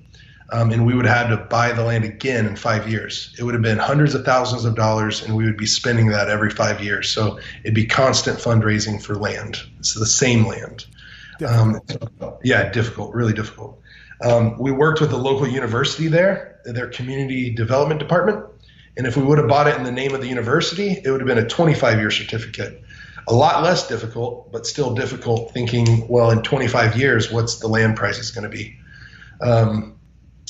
[0.52, 3.34] um, and we would have had to buy the land again in five years.
[3.38, 6.30] It would have been hundreds of thousands of dollars, and we would be spending that
[6.30, 7.10] every five years.
[7.10, 9.62] So it'd be constant fundraising for land.
[9.80, 10.86] It's the same land.
[11.46, 11.82] Um,
[12.44, 13.80] yeah, difficult, really difficult.
[14.22, 18.46] Um, we worked with the local university there, their community development department,
[18.96, 21.20] and if we would have bought it in the name of the university, it would
[21.20, 22.84] have been a 25 year certificate.
[23.28, 27.96] A lot less difficult, but still difficult thinking, well, in 25 years, what's the land
[27.96, 28.78] price is going to be?
[29.42, 29.93] Um,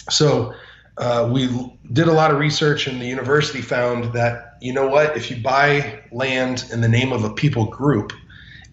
[0.10, 0.54] so
[0.98, 1.50] uh, we
[1.92, 5.38] did a lot of research, and the university found that you know what, if you
[5.38, 8.14] buy land in the name of a people group,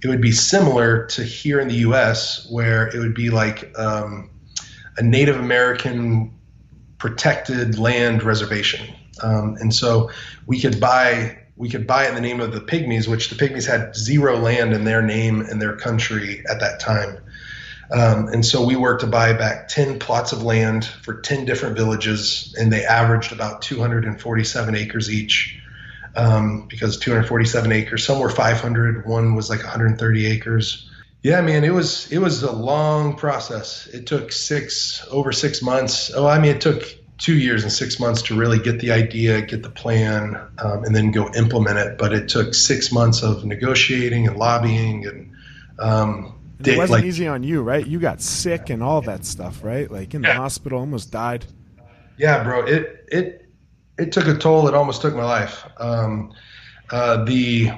[0.03, 4.31] it would be similar to here in the U.S., where it would be like um,
[4.99, 6.35] a Native American
[6.99, 10.11] protected land reservation, um, and so
[10.47, 13.67] we could buy we could buy in the name of the Pygmies, which the Pygmies
[13.67, 17.19] had zero land in their name and their country at that time.
[17.93, 21.77] Um, and so we worked to buy back 10 plots of land for 10 different
[21.77, 25.57] villages, and they averaged about 247 acres each.
[26.17, 30.91] Um, because 247 acres, some were 500, one was like 130 acres.
[31.23, 33.87] Yeah, man, it was it was a long process.
[33.87, 36.11] It took six over six months.
[36.13, 36.83] Oh, I mean, it took
[37.19, 40.97] two years and six months to really get the idea, get the plan, um, and
[40.97, 41.99] then go implement it.
[41.99, 45.33] But it took six months of negotiating and lobbying and
[45.79, 47.87] um, it wasn't like, easy on you, right?
[47.87, 49.91] You got sick and all that stuff, right?
[49.91, 51.47] Like in the hospital, almost died.
[52.17, 52.65] Yeah, bro.
[52.65, 53.49] It it
[53.99, 54.69] it took a toll.
[54.69, 55.65] It almost took my life.
[55.79, 56.33] Um,
[56.91, 57.71] uh, the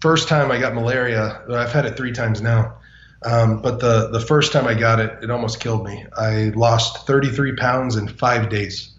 [0.00, 2.76] first time I got malaria, I've had it three times now.
[3.22, 6.06] Um, but the the first time I got it, it almost killed me.
[6.16, 8.94] I lost 33 pounds in five days.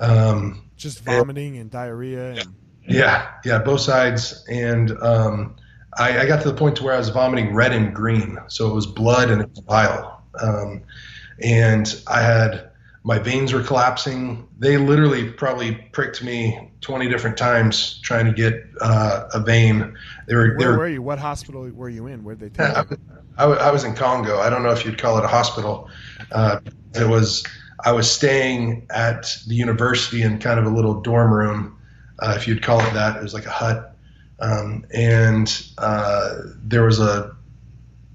[0.00, 2.32] Um, Just vomiting and diarrhea.
[2.32, 2.54] And-
[2.88, 5.56] yeah, yeah, both sides, and um,
[5.98, 8.70] I, I, got to the point to where I was vomiting red and green, so
[8.70, 10.22] it was blood and it was bile.
[10.40, 10.82] Um,
[11.42, 12.70] and I had
[13.06, 14.48] my veins were collapsing.
[14.58, 19.96] They literally probably pricked me 20 different times trying to get uh, a vein.
[20.26, 20.56] They were.
[20.56, 21.02] Where they were, were you?
[21.02, 22.24] What hospital were you in?
[22.24, 22.64] Where did they?
[22.64, 22.84] I,
[23.38, 24.40] I, I, was in Congo.
[24.40, 25.88] I don't know if you'd call it a hospital.
[26.32, 26.60] Uh,
[26.94, 27.44] it was.
[27.84, 31.78] I was staying at the university in kind of a little dorm room,
[32.18, 33.16] uh, if you'd call it that.
[33.16, 33.95] It was like a hut
[34.40, 37.34] um, and uh, there was a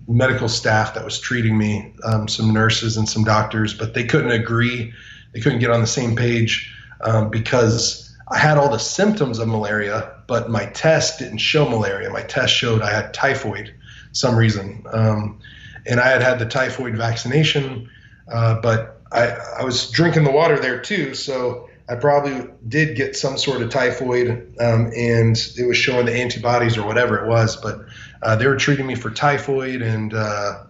[0.08, 4.32] medical staff that was treating me, um, some nurses and some doctors, but they couldn't
[4.32, 4.94] agree.
[5.34, 9.48] They couldn't get on the same page um, because I had all the symptoms of
[9.48, 12.10] malaria, but my test didn't show malaria.
[12.10, 13.74] My test showed I had typhoid,
[14.12, 15.40] some reason, um,
[15.86, 17.90] and I had had the typhoid vaccination,
[18.32, 23.18] uh, but I, I was drinking the water there too, so I probably did get
[23.18, 27.58] some sort of typhoid, um, and it was showing the antibodies or whatever it was.
[27.58, 27.82] But
[28.22, 30.64] uh, they were treating me for typhoid, and uh,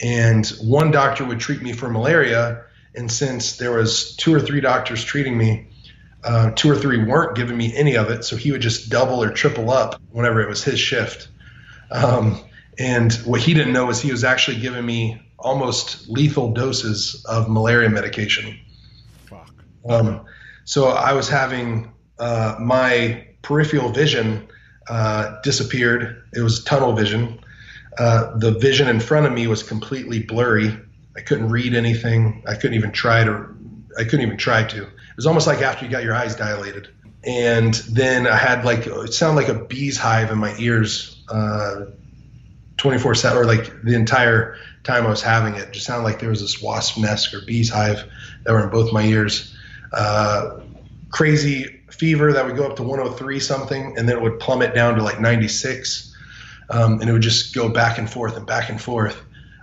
[0.00, 2.64] and one doctor would treat me for malaria.
[2.96, 5.68] And since there was two or three doctors treating me,
[6.24, 9.22] uh, two or three weren't giving me any of it, so he would just double
[9.22, 11.28] or triple up whenever it was his shift.
[11.92, 12.40] Um,
[12.76, 17.48] and what he didn't know was he was actually giving me almost lethal doses of
[17.48, 18.58] malaria medication.
[19.26, 19.52] Fuck.
[19.88, 20.26] Um,
[20.68, 24.48] so I was having uh, my peripheral vision
[24.86, 26.24] uh, disappeared.
[26.34, 27.40] It was tunnel vision.
[27.96, 30.78] Uh, the vision in front of me was completely blurry.
[31.16, 32.44] I couldn't read anything.
[32.46, 33.46] I couldn't even try to.
[33.98, 34.82] I couldn't even try to.
[34.82, 36.88] It was almost like after you got your eyes dilated.
[37.24, 41.86] And then I had like it sounded like a bee's hive in my ears, uh,
[42.76, 45.62] 24 seven, or like the entire time I was having it.
[45.62, 45.72] it.
[45.72, 48.04] Just sounded like there was this wasp nest or bee's hive
[48.44, 49.54] that were in both my ears
[49.92, 50.60] uh,
[51.10, 54.94] crazy fever that would go up to 103 something, and then it would plummet down
[54.96, 56.14] to like 96,
[56.70, 59.20] um, and it would just go back and forth and back and forth.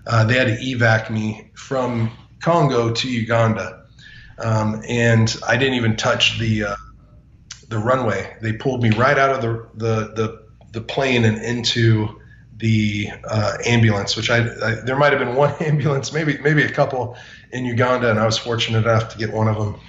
[0.08, 2.12] Uh, they had to evac me from
[2.42, 3.86] Congo to Uganda,
[4.40, 6.76] um, and I didn't even touch the uh,
[7.70, 8.36] the runway.
[8.42, 12.22] They pulled me right out of the the the, the plane and into
[12.58, 16.72] the uh, ambulance, which I, I, there might have been one ambulance, maybe maybe a
[16.72, 17.18] couple
[17.52, 19.80] in Uganda, and I was fortunate enough to get one of them.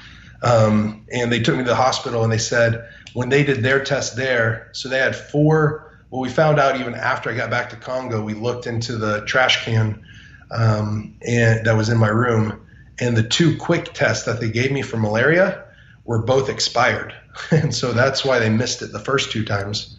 [0.42, 3.82] Um, and they took me to the hospital and they said when they did their
[3.82, 5.98] test there, so they had four.
[6.10, 9.24] Well, we found out even after I got back to Congo, we looked into the
[9.24, 10.04] trash can
[10.50, 12.60] um, and that was in my room,
[12.98, 15.64] and the two quick tests that they gave me for malaria
[16.04, 17.14] were both expired,
[17.50, 19.98] and so that's why they missed it the first two times,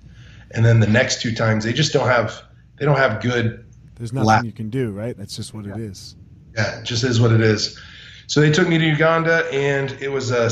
[0.52, 2.42] and then the next two times they just don't have
[2.78, 3.66] they don't have good.
[3.96, 4.46] There's nothing lab.
[4.46, 5.18] you can do, right?
[5.18, 5.74] That's just what yeah.
[5.74, 6.16] it is.
[6.56, 7.80] Yeah, it just is what it is.
[8.28, 10.50] So they took me to Uganda, and it was a.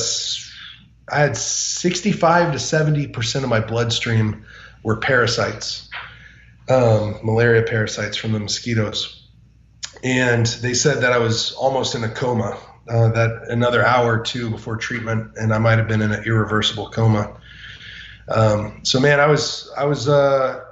[1.13, 4.45] I had 65 to 70 percent of my bloodstream
[4.81, 5.89] were parasites,
[6.69, 9.27] um, malaria parasites from the mosquitoes,
[10.03, 12.57] and they said that I was almost in a coma.
[12.87, 16.23] Uh, that another hour or two before treatment, and I might have been in an
[16.23, 17.35] irreversible coma.
[18.29, 20.63] Um, so man, I was I was uh,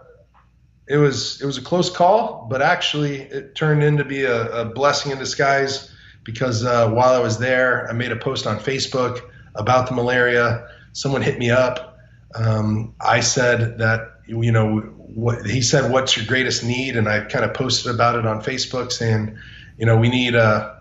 [0.87, 4.65] it was it was a close call, but actually it turned into be a, a
[4.65, 5.92] blessing in disguise
[6.23, 9.21] because uh, while I was there, I made a post on Facebook
[9.55, 10.67] about the malaria.
[10.93, 11.97] Someone hit me up.
[12.35, 17.21] Um, I said that you know what he said, "What's your greatest need?" And I
[17.21, 19.37] kind of posted about it on Facebook, saying,
[19.77, 20.73] you know, we need uh,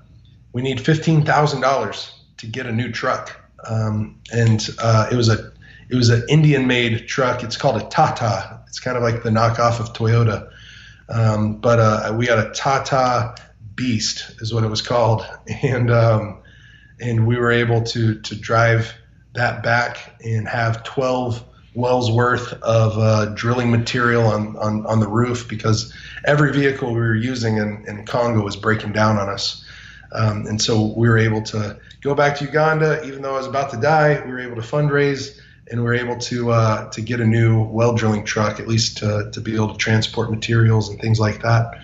[0.52, 3.38] we need fifteen thousand dollars to get a new truck.
[3.64, 5.52] Um, and uh, it was a
[5.90, 7.42] it was an Indian made truck.
[7.42, 8.60] It's called a Tata.
[8.66, 10.50] It's kind of like the knockoff of Toyota.
[11.08, 13.34] Um, but uh, we got a Tata
[13.74, 15.26] Beast, is what it was called,
[15.62, 16.42] and um,
[17.00, 18.94] and we were able to to drive
[19.34, 21.44] that back and have 12
[21.74, 25.92] wells worth of uh, drilling material on, on, on the roof because
[26.26, 29.64] every vehicle we were using in, in Congo was breaking down on us.
[30.12, 33.46] Um, and so we were able to go back to Uganda, even though I was
[33.46, 34.22] about to die.
[34.24, 37.62] We were able to fundraise and we were able to uh, to get a new
[37.62, 41.40] well drilling truck, at least to, to be able to transport materials and things like
[41.42, 41.80] that.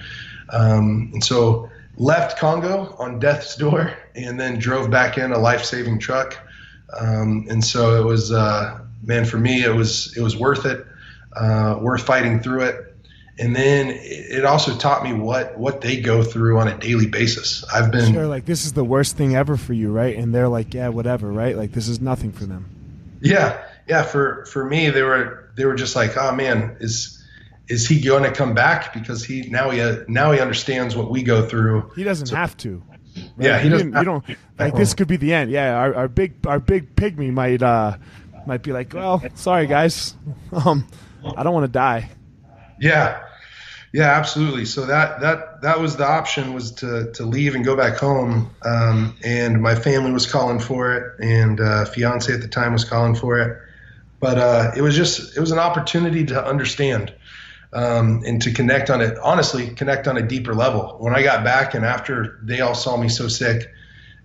[0.51, 5.65] Um, and so left Congo on death's door and then drove back in a life
[5.65, 6.39] saving truck.
[6.99, 10.87] Um, and so it was, uh, man, for me, it was it was worth it,
[11.37, 12.85] uh, worth fighting through it.
[13.41, 17.65] And then it also taught me what what they go through on a daily basis.
[17.73, 20.17] I've been sure, like this is the worst thing ever for you, right?
[20.17, 21.57] And they're like, yeah, whatever, right?
[21.57, 22.69] Like this is nothing for them.
[23.21, 24.03] Yeah, yeah.
[24.03, 27.18] For for me, they were they were just like, oh man, is
[27.69, 31.23] is he going to come back because he now he now he understands what we
[31.23, 31.91] go through.
[31.95, 32.83] He doesn't so, have to.
[32.87, 33.01] Right?
[33.39, 33.95] Yeah, he doesn't.
[33.95, 34.25] You don't
[34.59, 35.51] like this could be the end.
[35.51, 37.97] Yeah, our, our big our big pygmy might uh
[38.47, 40.15] might be like, well, sorry guys,
[40.53, 40.87] um,
[41.37, 42.11] I don't want to die.
[42.81, 43.23] Yeah,
[43.93, 44.65] yeah, absolutely.
[44.65, 48.51] So that that that was the option was to to leave and go back home,
[48.63, 52.85] um, and my family was calling for it, and uh, fiance at the time was
[52.85, 53.59] calling for it,
[54.21, 57.13] but uh, it was just it was an opportunity to understand.
[57.73, 60.97] Um, and to connect on it, honestly, connect on a deeper level.
[60.99, 63.71] When I got back, and after they all saw me so sick,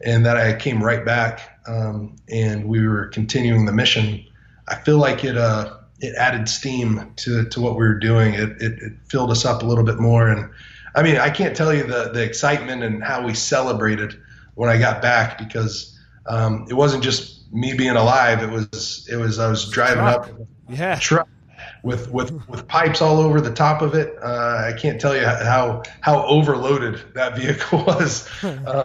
[0.06, 4.26] and that I came right back um, and we were continuing the mission,
[4.68, 8.34] I feel like it uh, it added steam to, to what we were doing.
[8.34, 10.28] It, it, it filled us up a little bit more.
[10.28, 10.50] And
[10.96, 14.20] I mean, I can't tell you the, the excitement and how we celebrated
[14.56, 18.44] when I got back because um, it wasn't just me being alive.
[18.44, 20.28] It was it was I was driving truck.
[20.28, 21.28] up yeah truck
[21.84, 24.16] with with with pipes all over the top of it.
[24.22, 28.84] Uh, I can't tell you how how overloaded that vehicle was, uh,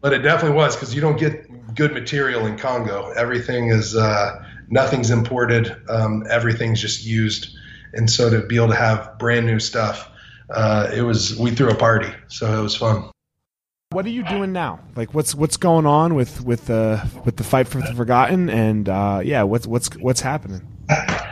[0.00, 3.12] but it definitely was because you don't get good material in Congo.
[3.12, 5.74] Everything is uh, nothing's imported.
[5.88, 7.56] Um, everything's just used,
[7.94, 10.10] and so to be able to have brand new stuff,
[10.50, 13.08] uh, it was we threw a party, so it was fun.
[13.90, 14.80] What are you doing now?
[14.96, 18.50] Like, what's what's going on with with the with the fight for the forgotten?
[18.50, 20.66] And uh, yeah, what's what's what's happening?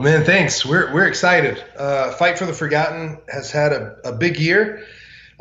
[0.00, 0.64] Well, man, thanks.
[0.64, 1.62] We're we're excited.
[1.76, 4.86] Uh, Fight for the Forgotten has had a, a big year.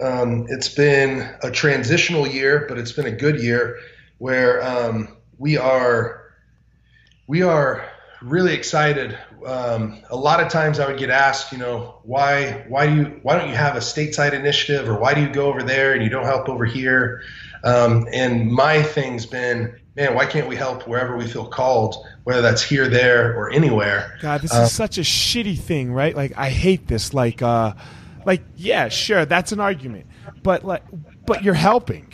[0.02, 3.80] Um, it's been a transitional year, but it's been a good year
[4.18, 6.34] where um, we are
[7.26, 7.90] we are
[8.22, 9.18] really excited.
[9.46, 13.04] Um, a lot of times I would get asked, you know, why why do you
[13.22, 16.04] why don't you have a stateside initiative or why do you go over there and
[16.04, 17.22] you don't help over here?
[17.64, 22.42] Um, and my thing's been man, why can't we help wherever we feel called, whether
[22.42, 24.18] that's here, there, or anywhere?
[24.22, 26.16] God, this is such a shitty thing, right?
[26.16, 27.14] Like, I hate this.
[27.14, 27.74] Like, uh,
[28.26, 30.08] like, yeah, sure, that's an argument,
[30.42, 30.84] but like,
[31.26, 32.12] but you're helping,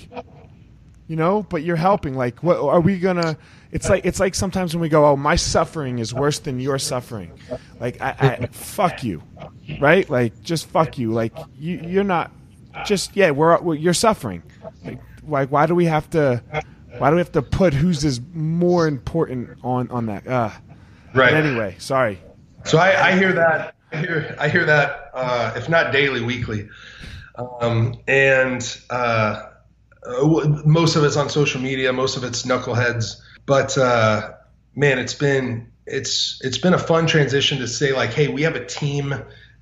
[1.08, 1.44] you know.
[1.44, 2.16] But you're helping.
[2.16, 3.38] Like, what are we gonna?
[3.72, 6.80] It's like it's like sometimes when we go, oh, my suffering is worse than your
[6.80, 7.32] suffering.
[7.80, 8.10] Like, I,
[8.42, 9.22] I fuck you,
[9.80, 10.10] right?
[10.10, 11.12] Like, just fuck you.
[11.12, 12.32] Like, you, you're not.
[12.86, 14.44] Just yeah, we're, we're you're suffering.
[14.84, 16.42] Like, like, why do we have to?
[16.98, 20.28] Why do we have to put who's is more important on on that?
[20.28, 20.52] Uh,
[21.14, 21.34] right.
[21.34, 22.20] anyway, sorry.
[22.64, 23.76] So I, I hear that.
[23.92, 25.12] I hear I hear that.
[25.14, 26.70] Uh, if not daily, weekly,
[27.38, 29.44] um, and uh,
[30.66, 31.94] most of it's on social media.
[31.94, 33.22] Most of it's knuckleheads.
[33.46, 34.34] But uh,
[34.76, 38.56] man, it's been it's it's been a fun transition to say like, hey, we have
[38.56, 39.14] a team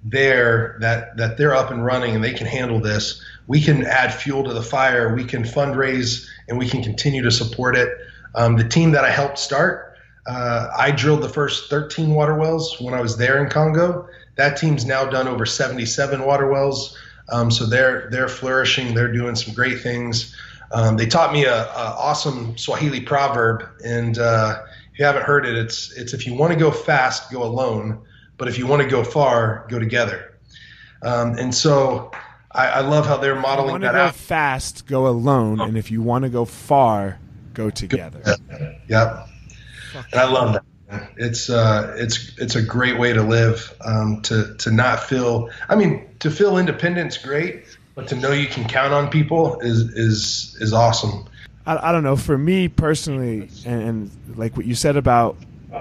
[0.03, 3.21] there that that they're up and running and they can handle this.
[3.47, 5.13] We can add fuel to the fire.
[5.13, 7.89] We can fundraise and we can continue to support it.
[8.36, 12.80] Um, the team that I helped start, uh, I drilled the first 13 water wells
[12.80, 14.08] when I was there in Congo.
[14.36, 16.98] That team's now done over 77 water wells.
[17.30, 18.94] Um, so they're they're flourishing.
[18.94, 20.36] They're doing some great things.
[20.72, 25.46] Um, they taught me a, a, awesome Swahili proverb, and uh, if you haven't heard
[25.46, 28.02] it, it's it's if you want to go fast, go alone,
[28.38, 30.38] but if you want to go far, go together.
[31.04, 32.12] Um, and so
[32.54, 34.16] I, I love how they're modeling that out.
[34.16, 37.20] Fast, go alone, and if you want to go far,
[37.54, 38.22] go together.
[38.88, 39.28] Yep,
[40.12, 40.64] and I love that.
[41.18, 43.76] It's uh, it's it's a great way to live.
[43.82, 45.49] Um, to to not feel.
[45.70, 49.82] I mean, to feel independence, great, but to know you can count on people is
[49.95, 51.26] is is awesome.
[51.66, 52.16] I, I don't know.
[52.16, 55.38] For me personally, and, and like what you said about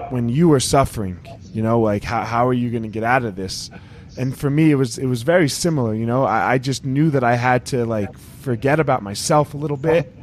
[0.09, 1.19] when you were suffering,
[1.53, 3.69] you know, like how how are you going to get out of this?
[4.17, 7.09] And for me it was it was very similar you know I, I, just knew
[7.11, 10.13] that i had to like forget about myself a little bit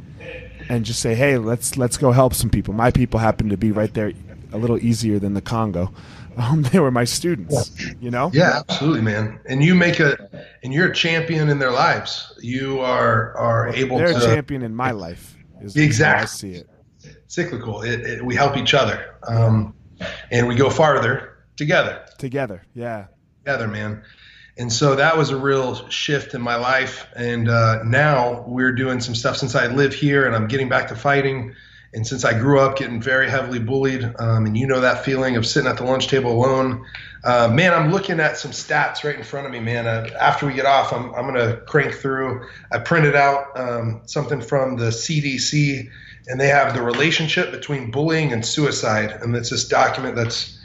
[0.69, 3.71] and just say hey let's let's go help some people my people happen to be
[3.71, 4.13] right there
[4.53, 5.93] a little easier than the Congo.
[6.37, 8.31] Um, they were my students, you know?
[8.33, 9.37] Yeah, absolutely, man.
[9.47, 10.17] And you make a,
[10.63, 12.33] and you're a champion in their lives.
[12.39, 14.13] You are, are well, able they're to.
[14.13, 15.35] They're a champion in my life.
[15.61, 16.21] Is exactly.
[16.21, 16.69] I see it.
[17.27, 17.81] Cyclical.
[17.81, 19.17] It, it, we help each other.
[19.27, 19.75] Um,
[20.31, 22.05] and we go farther together.
[22.17, 22.63] Together.
[22.73, 23.07] Yeah.
[23.43, 24.03] Together, man.
[24.55, 27.07] And so that was a real shift in my life.
[27.15, 30.89] And uh, now we're doing some stuff since I live here and I'm getting back
[30.89, 31.55] to fighting.
[31.91, 35.37] And since I grew up getting very heavily bullied, um, and you know that feeling
[35.37, 36.85] of sitting at the lunch table alone,
[37.23, 39.87] uh, man, I'm looking at some stats right in front of me, man.
[39.87, 42.45] Uh, after we get off, I'm, I'm going to crank through.
[42.71, 45.89] I printed out um, something from the CDC,
[46.27, 49.11] and they have the relationship between bullying and suicide.
[49.11, 50.60] And it's this document that's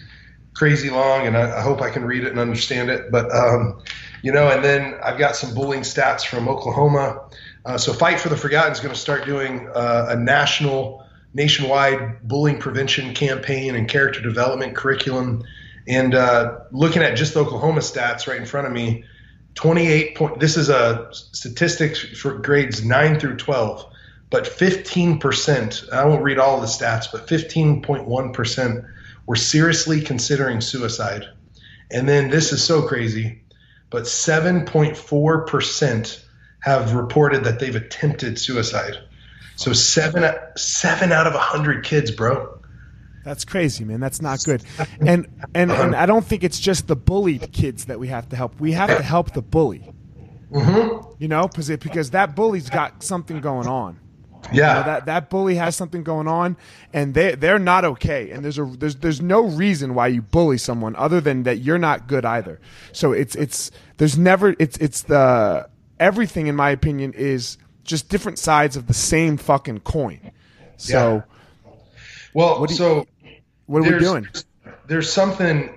[0.57, 3.11] crazy long, and I, I, hope I can read it and understand it.
[3.12, 3.82] But um,
[4.22, 7.28] you know, and then I've got some bullying stats from Oklahoma.
[7.64, 11.04] Uh, so Fight for the Forgotten is going to start doing uh, a national,
[11.34, 15.44] nationwide bullying prevention campaign and character development curriculum.
[15.86, 19.04] And uh, looking at just Oklahoma stats right in front of me,
[19.57, 20.40] 28 point.
[20.40, 23.84] This is a statistics for grades nine through 12,
[24.30, 25.84] but 15 percent.
[25.92, 28.84] I won't read all the stats, but 15.1 percent
[29.27, 31.24] were seriously considering suicide.
[31.91, 33.43] And then this is so crazy,
[33.91, 36.22] but 7.4%
[36.61, 38.97] have reported that they've attempted suicide.
[39.57, 42.59] So seven seven out of a hundred kids, bro.
[43.24, 44.01] That's crazy, man.
[44.01, 44.62] That's not good.
[45.01, 48.37] And and and I don't think it's just the bullied kids that we have to
[48.37, 48.61] help.
[48.61, 49.91] We have to help the bully.
[50.53, 51.14] Mm-hmm.
[51.18, 53.99] You know, because because that bully's got something going on.
[54.53, 56.57] Yeah, you know, that that bully has something going on,
[56.92, 58.30] and they they're not okay.
[58.30, 61.78] And there's a there's there's no reason why you bully someone other than that you're
[61.78, 62.61] not good either.
[62.92, 65.68] So it's it's there's never it's it's the
[65.99, 70.32] everything in my opinion is just different sides of the same fucking coin.
[70.76, 71.24] So,
[71.64, 71.72] yeah.
[72.34, 73.07] well, what you, so
[73.66, 74.28] what are we doing?
[74.86, 75.72] There's something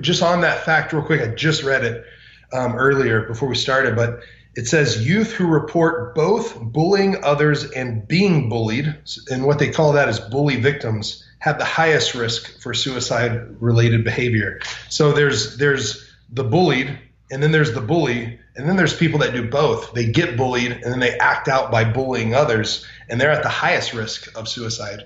[0.00, 1.20] just on that fact, real quick.
[1.20, 2.04] I just read it
[2.52, 4.20] um, earlier before we started, but
[4.56, 8.96] it says youth who report both bullying others and being bullied,
[9.30, 14.04] and what they call that is bully victims, have the highest risk for suicide related
[14.04, 14.60] behavior.
[14.88, 16.98] So there's there's the bullied,
[17.30, 19.94] and then there's the bully, and then there's people that do both.
[19.94, 23.48] They get bullied and then they act out by bullying others, and they're at the
[23.48, 25.04] highest risk of suicide.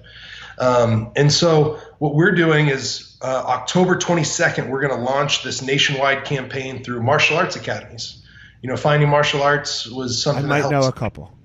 [0.59, 5.63] Um, and so what we're doing is uh, October 22nd, we're going to launch this
[5.63, 8.24] nationwide campaign through martial arts academies
[8.65, 10.47] you know, finding martial arts was something.
[10.47, 11.37] I might know a couple.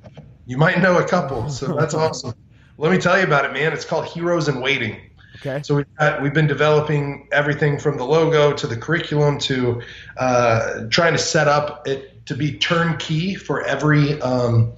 [0.45, 2.33] You might know a couple, so that's awesome.
[2.77, 3.73] Let me tell you about it, man.
[3.73, 5.01] It's called Heroes in Waiting.
[5.35, 5.61] Okay.
[5.61, 9.81] So we've, got, we've been developing everything from the logo to the curriculum to
[10.15, 14.71] uh, trying to set up it to be turnkey for every um,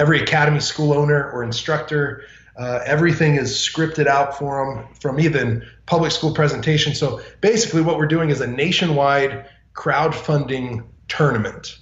[0.00, 2.24] every academy school owner or instructor.
[2.58, 6.92] Uh, everything is scripted out for them from even public school presentation.
[6.92, 11.78] So basically, what we're doing is a nationwide crowdfunding tournament.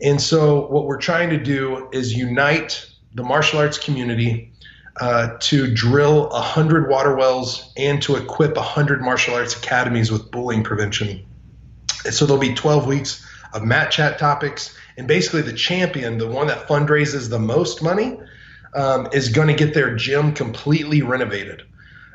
[0.00, 4.52] And so, what we're trying to do is unite the martial arts community
[5.00, 10.62] uh, to drill 100 water wells and to equip 100 martial arts academies with bullying
[10.62, 11.26] prevention.
[12.04, 14.76] And so, there'll be 12 weeks of mat chat topics.
[14.96, 18.20] And basically, the champion, the one that fundraises the most money,
[18.74, 21.62] um, is going to get their gym completely renovated.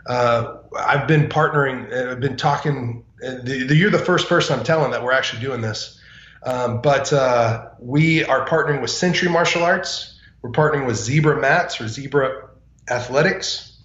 [0.06, 3.04] Uh, I've been partnering, uh, I've been talking.
[3.26, 6.00] Uh, the, the, you're the first person I'm telling that we're actually doing this.
[6.46, 10.20] Um, but uh, we are partnering with Century Martial Arts.
[10.42, 12.50] We're partnering with Zebra Mats or Zebra
[12.90, 13.82] Athletics.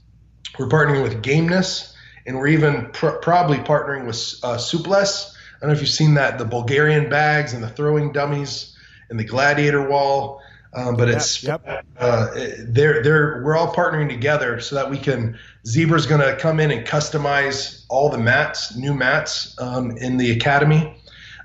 [0.59, 1.94] We're partnering with Gameness,
[2.26, 5.34] and we're even pr- probably partnering with uh, Suples.
[5.56, 8.76] I don't know if you've seen that, the Bulgarian bags and the throwing dummies
[9.09, 10.40] and the gladiator wall.
[10.74, 11.86] Um, but it's yep, yep.
[11.96, 12.28] Uh,
[12.59, 15.38] they're they're we're all partnering together so that we can.
[15.66, 20.30] Zebra's going to come in and customize all the mats, new mats um, in the
[20.30, 20.94] academy.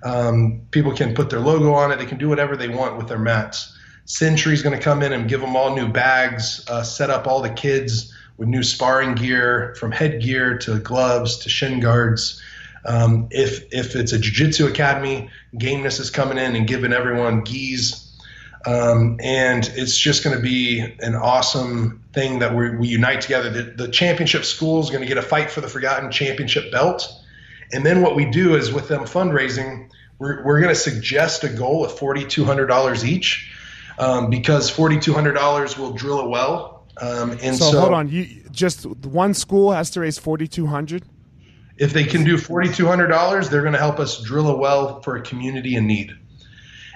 [0.03, 1.97] Um, people can put their logo on it.
[1.97, 3.77] They can do whatever they want with their mats.
[4.05, 7.41] Century's going to come in and give them all new bags, uh, set up all
[7.41, 12.41] the kids with new sparring gear, from headgear to gloves to shin guards.
[12.85, 18.09] Um, if if it's a jiu-jitsu academy, Gameness is coming in and giving everyone gis.
[18.65, 23.49] Um, and it's just going to be an awesome thing that we, we unite together.
[23.49, 27.07] The, the championship school is going to get a fight for the forgotten championship belt.
[27.73, 31.49] And then what we do is with them fundraising, we're, we're going to suggest a
[31.49, 33.51] goal of $4,200 each
[33.97, 36.87] um, because $4,200 will drill a well.
[37.01, 41.03] Um, and so, so, hold on, you just one school has to raise 4,200.
[41.77, 45.21] If they can do $4,200, they're going to help us drill a well for a
[45.21, 46.15] community in need.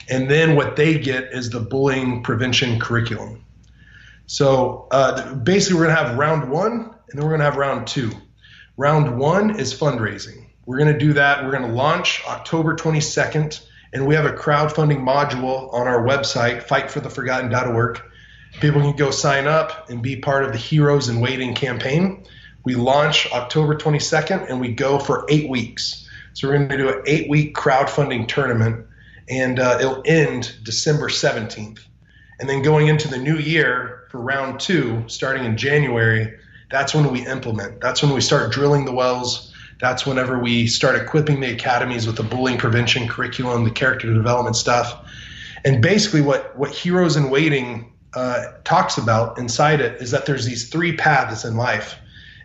[0.07, 3.43] And then what they get is the bullying prevention curriculum.
[4.27, 7.57] So uh, basically, we're going to have round one, and then we're going to have
[7.57, 8.11] round two.
[8.77, 10.46] Round one is fundraising.
[10.67, 11.45] We're going to do that.
[11.45, 16.67] We're going to launch October 22nd, and we have a crowdfunding module on our website,
[16.67, 18.01] fightfortheforgotten.org.
[18.59, 22.25] People can go sign up and be part of the Heroes in Waiting campaign.
[22.65, 26.05] We launch October 22nd, and we go for eight weeks.
[26.33, 28.85] So we're going to do an eight-week crowdfunding tournament,
[29.29, 31.79] and uh, it'll end December 17th.
[32.41, 36.37] And then going into the new year for round two, starting in January,
[36.69, 37.79] that's when we implement.
[37.79, 39.46] That's when we start drilling the wells.
[39.79, 44.55] That's whenever we start equipping the academies with the bullying prevention curriculum, the character development
[44.55, 45.07] stuff.
[45.63, 50.45] And basically, what, what Heroes in Waiting uh, talks about inside it is that there's
[50.45, 51.95] these three paths in life.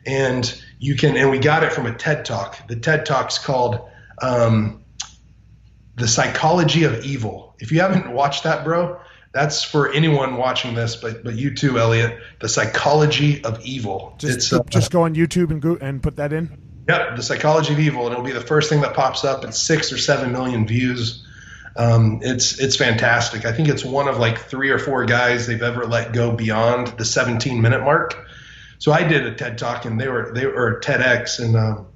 [0.05, 2.66] And you can, and we got it from a TED talk.
[2.68, 3.80] The TED talk's called
[4.20, 4.85] um,
[5.97, 7.55] The Psychology of Evil.
[7.61, 9.01] If you haven't watched that, bro,
[9.33, 12.18] that's for anyone watching this, but but you too, Elliot.
[12.41, 14.14] The psychology of evil.
[14.18, 16.62] Just, uh, just go on YouTube and go and put that in.
[16.89, 19.45] Yep, the psychology of evil, and it'll be the first thing that pops up.
[19.45, 21.24] It's six or seven million views.
[21.76, 23.45] Um, it's it's fantastic.
[23.45, 26.89] I think it's one of like three or four guys they've ever let go beyond
[26.99, 28.26] the 17 minute mark.
[28.78, 31.87] So I did a TED talk, and they were they were TEDx, and um,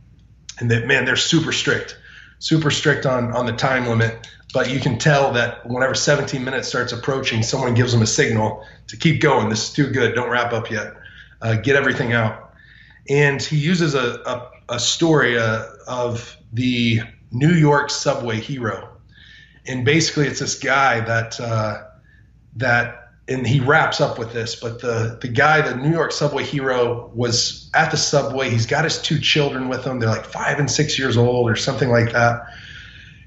[0.60, 1.98] and they, man, they're super strict,
[2.38, 4.26] super strict on on the time limit
[4.56, 8.64] but you can tell that whenever 17 minutes starts approaching, someone gives them a signal
[8.86, 9.50] to keep going.
[9.50, 10.14] This is too good.
[10.14, 10.94] Don't wrap up yet.
[11.42, 12.45] Uh, get everything out.
[13.08, 17.00] And he uses a, a, a story uh, of the
[17.30, 18.88] New York subway hero.
[19.66, 21.84] And basically, it's this guy that uh,
[22.56, 24.54] that, and he wraps up with this.
[24.54, 28.50] But the the guy, the New York subway hero, was at the subway.
[28.50, 29.98] He's got his two children with him.
[29.98, 32.46] They're like five and six years old, or something like that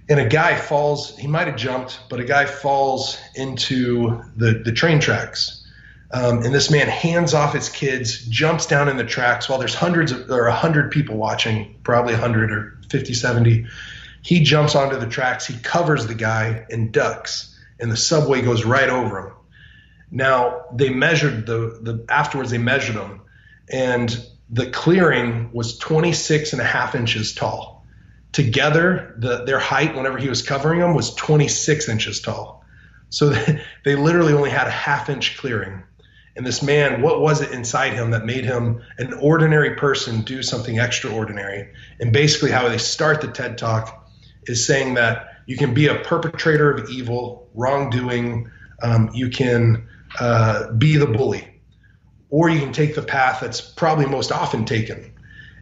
[0.10, 4.72] and a guy falls he might have jumped but a guy falls into the, the
[4.72, 5.59] train tracks
[6.12, 9.76] um, and this man hands off his kids jumps down in the tracks while there's
[9.76, 13.68] hundreds of, or 100 people watching probably 100 or 50 70
[14.22, 18.66] he jumps onto the tracks he covers the guy and ducks and the subway goes
[18.66, 19.34] right over him
[20.12, 23.22] now they measured the, the afterwards they measured him
[23.72, 27.80] and the clearing was 26 and a half inches tall
[28.32, 32.64] together, the, their height, whenever he was covering them, was 26 inches tall.
[33.10, 35.84] So they, they literally only had a half inch clearing.
[36.40, 40.42] And this man, what was it inside him that made him an ordinary person do
[40.42, 41.68] something extraordinary?
[42.00, 44.10] And basically, how they start the TED Talk
[44.46, 48.50] is saying that you can be a perpetrator of evil, wrongdoing,
[48.82, 49.86] um, you can
[50.22, 51.46] uh, be the bully,
[52.30, 55.12] or you can take the path that's probably most often taken.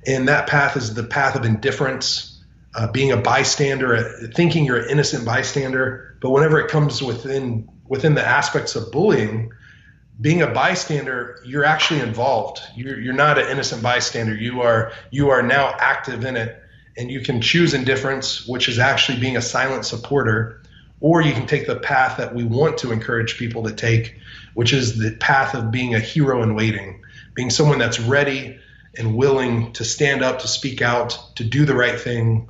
[0.06, 2.40] And that path is the path of indifference,
[2.76, 6.16] uh, being a bystander, uh, thinking you're an innocent bystander.
[6.22, 9.52] But whenever it comes within within the aspects of bullying,
[10.20, 12.62] being a bystander, you're actually involved.
[12.76, 14.36] You're, you're not an innocent bystander.
[14.36, 16.62] You are you are now active in it,
[16.98, 20.62] and you can choose indifference, which is actually being a silent supporter,
[21.00, 24.18] or you can take the path that we want to encourage people to take,
[24.56, 27.02] which is the path of being a hero in waiting,
[27.36, 28.60] being someone that's ready
[28.98, 32.50] and willing to stand up, to speak out, to do the right thing,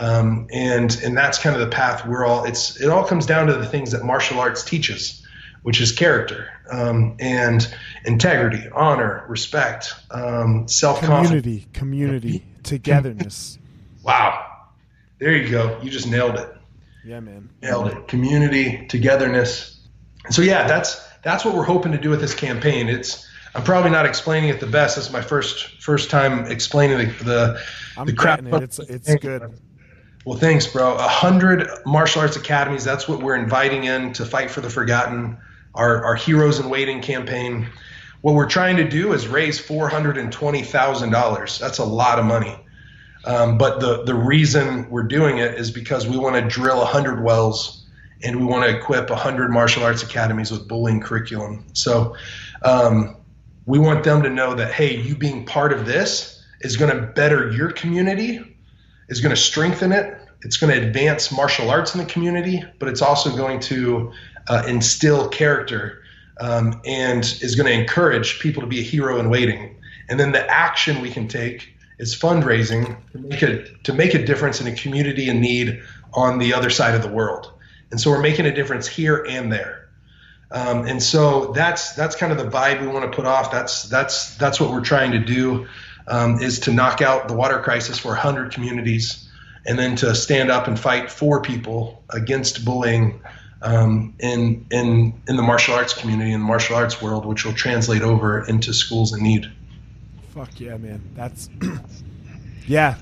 [0.00, 2.44] um, and and that's kind of the path we're all.
[2.44, 5.23] It's it all comes down to the things that martial arts teaches,
[5.64, 13.58] which is character um, and integrity, honor, respect, um, self community, community, togetherness.
[14.02, 14.46] wow,
[15.18, 15.80] there you go.
[15.82, 16.54] You just nailed it.
[17.02, 17.48] Yeah, man.
[17.62, 18.08] Nailed it.
[18.08, 19.80] Community, togetherness.
[20.28, 22.90] So yeah, that's that's what we're hoping to do with this campaign.
[22.90, 24.96] It's I'm probably not explaining it the best.
[24.96, 27.62] This is my first first time explaining the the,
[27.96, 28.44] I'm the crap.
[28.44, 28.62] It.
[28.62, 29.50] It's it's good.
[30.26, 30.94] Well, thanks, bro.
[30.94, 32.84] A hundred martial arts academies.
[32.84, 35.38] That's what we're inviting in to fight for the forgotten.
[35.74, 37.68] Our our heroes in waiting campaign.
[38.20, 41.58] What we're trying to do is raise four hundred and twenty thousand dollars.
[41.58, 42.56] That's a lot of money.
[43.24, 46.86] Um, but the the reason we're doing it is because we want to drill a
[46.86, 47.86] hundred wells
[48.22, 51.64] and we want to equip a hundred martial arts academies with bullying curriculum.
[51.72, 52.16] So
[52.62, 53.16] um,
[53.66, 57.02] we want them to know that hey, you being part of this is going to
[57.02, 58.56] better your community
[59.08, 60.18] is going to strengthen it.
[60.42, 64.12] It's going to advance martial arts in the community, but it's also going to
[64.48, 66.02] uh, instill character
[66.40, 69.76] um, and is going to encourage people to be a hero in waiting.
[70.08, 74.24] And then the action we can take is fundraising to make a, to make a
[74.24, 75.82] difference in a community in need
[76.12, 77.52] on the other side of the world.
[77.90, 79.88] And so we're making a difference here and there.
[80.50, 83.50] Um, and so that's that's kind of the vibe we want to put off.
[83.50, 85.66] That's that's that's what we're trying to do
[86.06, 89.28] um, is to knock out the water crisis for 100 communities
[89.66, 93.22] and then to stand up and fight for people against bullying
[93.64, 97.54] um, in, in, in the martial arts community, in the martial arts world, which will
[97.54, 99.50] translate over into schools in need.
[100.34, 101.00] Fuck yeah, man.
[101.14, 101.48] That's
[102.66, 102.96] Yeah,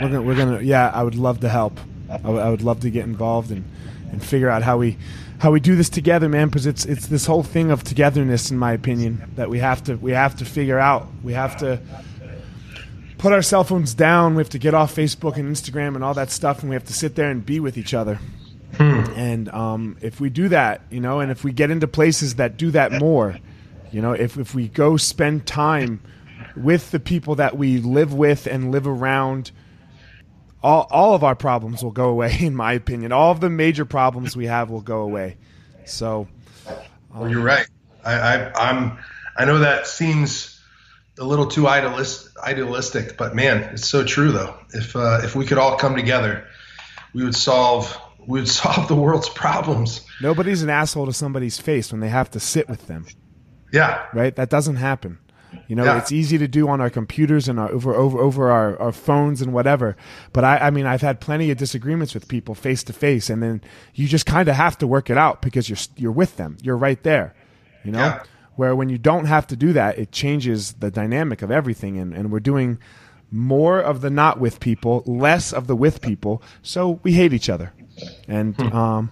[0.00, 0.60] we're gonna, we're gonna.
[0.60, 1.78] Yeah, I would love to help.
[2.10, 3.64] I, w- I would love to get involved and
[4.10, 4.96] and figure out how we
[5.38, 6.48] how we do this together, man.
[6.48, 9.96] Because it's it's this whole thing of togetherness, in my opinion, that we have to
[9.96, 11.06] we have to figure out.
[11.22, 11.80] We have to
[13.18, 14.34] put our cell phones down.
[14.34, 16.84] We have to get off Facebook and Instagram and all that stuff, and we have
[16.86, 18.18] to sit there and be with each other.
[18.76, 19.04] Hmm.
[19.14, 22.56] And um, if we do that, you know, and if we get into places that
[22.56, 23.38] do that more,
[23.92, 26.00] you know, if if we go spend time
[26.56, 29.50] with the people that we live with and live around
[30.62, 33.12] all, all of our problems will go away, in my opinion.
[33.12, 35.36] All of the major problems we have will go away.
[35.84, 36.26] So,
[36.66, 36.76] um,
[37.14, 37.66] well, you're right.
[38.04, 38.98] I, I, I'm.
[39.36, 40.60] I know that seems
[41.18, 44.56] a little too idealist, idealistic, but man, it's so true though.
[44.72, 46.46] If uh, if we could all come together,
[47.12, 47.96] we would solve
[48.26, 50.06] would solve the world's problems.
[50.20, 53.06] Nobody's an asshole to somebody's face when they have to sit with them.
[53.72, 54.06] Yeah.
[54.12, 54.34] Right.
[54.36, 55.18] That doesn't happen.
[55.68, 55.98] You know, yeah.
[55.98, 59.40] it's easy to do on our computers and our, over over over our, our phones
[59.40, 59.96] and whatever.
[60.32, 63.42] But I, I mean, I've had plenty of disagreements with people face to face, and
[63.42, 63.62] then
[63.94, 66.56] you just kind of have to work it out because you're you're with them.
[66.62, 67.34] You're right there.
[67.84, 68.22] You know, yeah.
[68.56, 72.14] where when you don't have to do that, it changes the dynamic of everything, and,
[72.14, 72.78] and we're doing
[73.30, 76.42] more of the not with people, less of the with people.
[76.62, 77.72] So we hate each other,
[78.28, 78.72] and hmm.
[78.72, 79.10] um,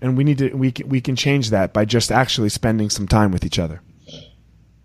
[0.00, 3.06] and we need to we can, we can change that by just actually spending some
[3.06, 3.80] time with each other.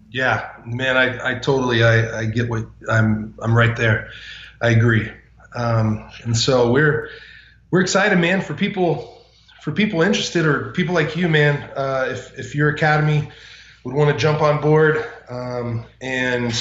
[0.09, 4.09] Yeah, man, I, I totally I, I get what I'm I'm right there.
[4.61, 5.09] I agree.
[5.55, 7.09] Um, and so we're
[7.71, 9.21] we're excited, man, for people
[9.61, 11.69] for people interested or people like you, man.
[11.75, 13.29] Uh, if if your academy
[13.83, 16.53] would want to jump on board um, and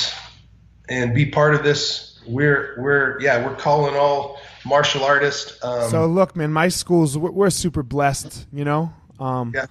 [0.89, 5.63] and be part of this, we're we're yeah we're calling all martial artists.
[5.65, 8.93] Um, so look, man, my schools we're, we're super blessed, you know.
[9.19, 9.67] Um, yeah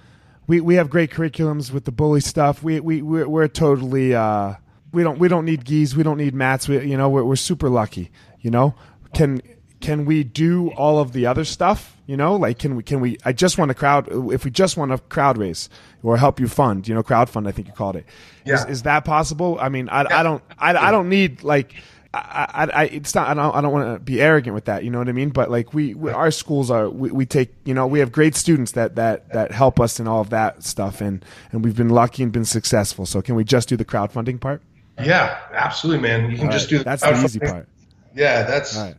[0.47, 2.63] we we have great curriculums with the bully stuff.
[2.63, 4.55] We we we're, we're totally uh,
[4.91, 5.95] we don't we don't need gis.
[5.95, 6.67] We don't need mats.
[6.67, 8.11] We you know we're we're super lucky.
[8.41, 8.73] You know
[9.13, 9.41] can
[9.79, 11.95] can we do all of the other stuff?
[12.05, 13.17] You know, like can we can we?
[13.23, 14.07] I just want to crowd.
[14.33, 15.69] If we just want to crowd raise
[16.01, 17.47] or help you fund, you know, crowd fund.
[17.47, 18.05] I think you called it.
[18.45, 18.55] Yeah.
[18.55, 19.57] Is, is that possible?
[19.61, 21.75] I mean, I, I don't I, I don't need like
[22.11, 23.27] I, I, it's not.
[23.27, 23.55] I don't.
[23.55, 24.83] I don't want to be arrogant with that.
[24.83, 25.29] You know what I mean?
[25.29, 26.89] But like we, we our schools are.
[26.89, 27.53] We, we, take.
[27.65, 30.63] You know, we have great students that that that help us in all of that
[30.63, 33.05] stuff, and and we've been lucky and been successful.
[33.05, 34.63] So can we just do the crowdfunding part?
[34.99, 36.31] Yeah, absolutely, man.
[36.31, 36.69] You can all just right.
[36.69, 37.67] do the that's the easy part.
[38.15, 38.95] Yeah, that's right.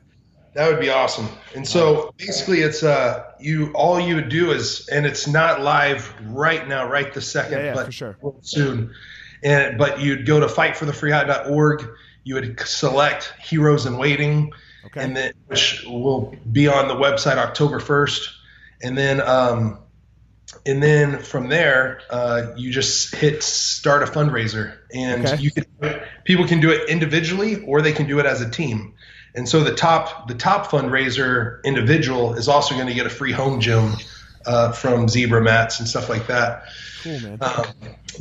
[0.54, 1.26] that would be awesome.
[1.56, 2.16] And so right.
[2.16, 6.88] basically, it's uh, you all you would do is, and it's not live right now,
[6.88, 8.16] right the second, yeah, yeah, but for sure.
[8.42, 8.94] soon.
[9.42, 11.88] And but you'd go to fightfortheforgotten.org
[12.24, 14.52] you would select Heroes in Waiting,
[14.86, 15.02] okay.
[15.02, 18.28] and then which will be on the website October 1st,
[18.82, 19.78] and then um,
[20.66, 25.42] and then from there uh, you just hit start a fundraiser, and okay.
[25.42, 28.94] you can people can do it individually or they can do it as a team.
[29.34, 33.32] And so the top the top fundraiser individual is also going to get a free
[33.32, 33.94] home gym
[34.46, 36.64] uh, from Zebra Mats and stuff like that.
[37.02, 37.38] Cool man.
[37.40, 37.66] Um,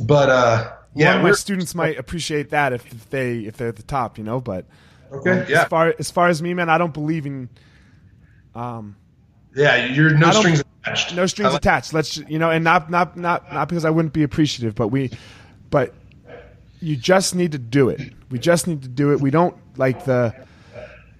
[0.00, 3.68] but uh, yeah, one of my students might appreciate that if, if they if they're
[3.68, 4.40] at the top, you know.
[4.40, 4.66] But
[5.12, 5.62] okay, um, yeah.
[5.62, 7.48] As far as far as me, man, I don't believe in.
[8.54, 8.96] Um,
[9.54, 11.14] yeah, you're no strings attached.
[11.14, 11.92] No strings like- attached.
[11.92, 15.10] Let's you know, and not not not not because I wouldn't be appreciative, but we,
[15.70, 15.94] but
[16.80, 18.00] you just need to do it.
[18.30, 19.20] We just need to do it.
[19.20, 20.34] We don't like the,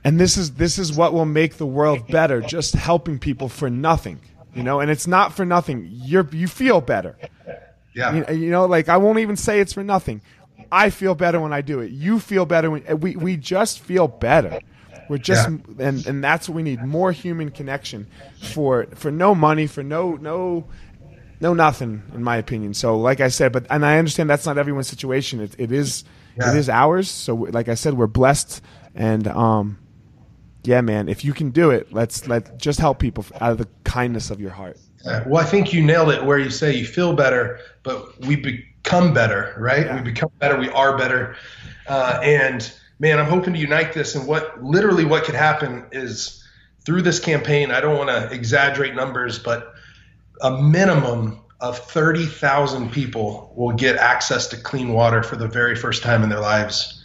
[0.05, 2.41] and this is this is what will make the world better.
[2.41, 4.21] Just helping people for nothing,
[4.55, 5.89] you know, and it's not for nothing.
[5.91, 7.17] You're you feel better.
[7.95, 8.31] Yeah.
[8.31, 10.21] You, you, know, like I won't even say it's for nothing.
[10.71, 11.91] I feel better when I do it.
[11.91, 14.61] You feel better when we we just feel better.
[15.09, 15.89] We're just yeah.
[15.89, 18.07] and and that's what we need more human connection
[18.41, 20.67] for for no money for no no
[21.41, 22.75] no nothing in my opinion.
[22.75, 25.41] So like I said, but and I understand that's not everyone's situation.
[25.41, 26.05] It, it is
[26.39, 26.53] yeah.
[26.53, 27.11] it is ours.
[27.11, 28.63] So like I said, we're blessed
[28.95, 29.79] and um
[30.63, 31.09] yeah, man.
[31.09, 34.41] If you can do it, let's let just help people out of the kindness of
[34.41, 34.79] your heart.
[35.05, 39.15] Well, I think you nailed it where you say you feel better, but we become
[39.15, 39.87] better, right?
[39.87, 39.97] Yeah.
[39.97, 40.59] We become better.
[40.59, 41.37] We are better.
[41.87, 44.15] Uh, and man, I'm hoping to unite this.
[44.15, 46.45] And what literally what could happen is
[46.85, 49.75] through this campaign, I don't want to exaggerate numbers, but
[50.43, 56.03] a minimum of 30,000 people will get access to clean water for the very first
[56.03, 57.05] time in their lives.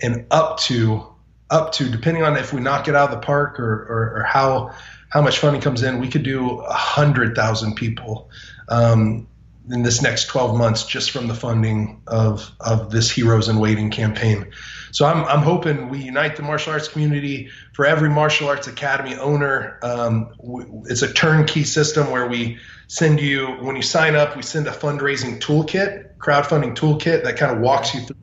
[0.00, 1.06] And up to,
[1.50, 4.22] up to, depending on if we knock it out of the park or, or, or
[4.22, 4.74] how
[5.08, 8.30] how much funding comes in, we could do a hundred thousand people
[8.68, 9.26] um,
[9.70, 13.90] in this next 12 months just from the funding of of this Heroes in Waiting
[13.90, 14.46] campaign.
[14.92, 17.50] So I'm I'm hoping we unite the martial arts community.
[17.72, 20.32] For every martial arts academy owner, um,
[20.86, 24.72] it's a turnkey system where we send you when you sign up, we send a
[24.72, 28.16] fundraising toolkit, crowdfunding toolkit that kind of walks you through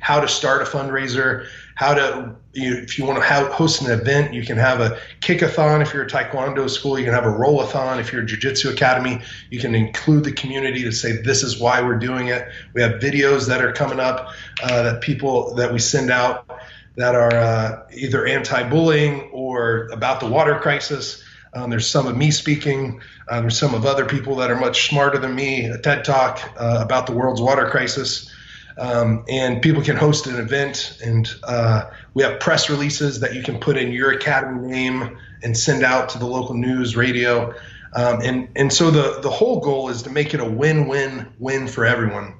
[0.00, 3.90] how to start a fundraiser, how to you, if you want to have, host an
[3.90, 5.82] event, you can have a kickathon.
[5.82, 8.00] If you're a taekwondo school, you can have a rollathon.
[8.00, 11.80] If you're a jiu-jitsu academy, you can include the community to say this is why
[11.80, 12.48] we're doing it.
[12.74, 14.30] We have videos that are coming up
[14.62, 16.50] uh, that people that we send out
[16.96, 21.22] that are uh, either anti-bullying or about the water crisis.
[21.52, 23.00] Um, there's some of me speaking.
[23.28, 25.66] Uh, there's some of other people that are much smarter than me.
[25.66, 28.29] A TED talk uh, about the world's water crisis.
[28.78, 33.42] Um, and people can host an event, and uh, we have press releases that you
[33.42, 37.54] can put in your academy name and send out to the local news, radio,
[37.92, 41.84] um, and and so the the whole goal is to make it a win-win-win for
[41.84, 42.34] everyone.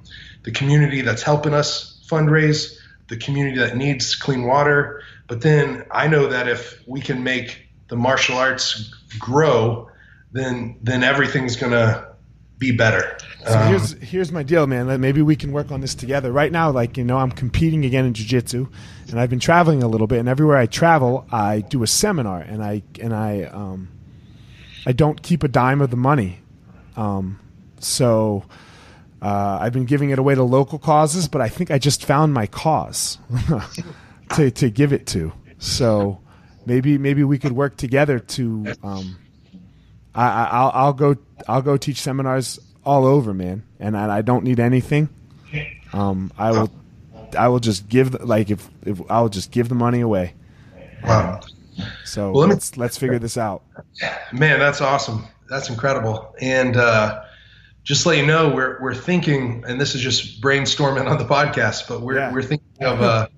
[0.45, 2.79] The community that's helping us fundraise,
[3.09, 7.69] the community that needs clean water, but then I know that if we can make
[7.89, 9.91] the martial arts grow,
[10.33, 12.10] then then everything's gonna
[12.61, 13.17] be better.
[13.47, 15.01] So um, here's here's my deal, man.
[15.01, 16.31] Maybe we can work on this together.
[16.31, 18.69] Right now, like you know, I'm competing again in jiu-jitsu,
[19.09, 20.21] and I've been traveling a little bit.
[20.21, 23.89] And everywhere I travel, I do a seminar, and I and I um,
[24.87, 26.41] I don't keep a dime of the money.
[26.97, 27.41] Um,
[27.79, 28.45] so
[29.23, 32.35] uh, I've been giving it away to local causes, but I think I just found
[32.35, 33.19] my cause
[34.35, 35.33] to to give it to.
[35.59, 36.21] So
[36.67, 38.75] maybe maybe we could work together to.
[38.83, 39.17] Um,
[40.13, 41.17] I, I'll, I'll go
[41.49, 45.09] I'll go teach seminars all over, man, and I, I don't need anything.
[45.93, 46.71] Um, I will
[47.37, 50.35] I will just give the, like if, if I'll just give the money away.
[51.05, 51.41] Wow.
[52.05, 53.63] So well, let's let's figure this out.
[54.33, 55.27] Man, that's awesome.
[55.49, 56.35] That's incredible.
[56.41, 57.23] And uh,
[57.83, 61.89] just let you know, we're we're thinking, and this is just brainstorming on the podcast,
[61.89, 62.33] but we're yeah.
[62.33, 63.29] we're thinking of uh,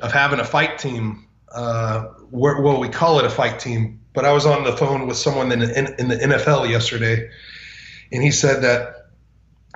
[0.00, 1.26] of having a fight team.
[1.50, 5.18] Uh, well, we call it a fight team, but I was on the phone with
[5.18, 7.30] someone in, in, in the NFL yesterday,
[8.10, 9.10] and he said that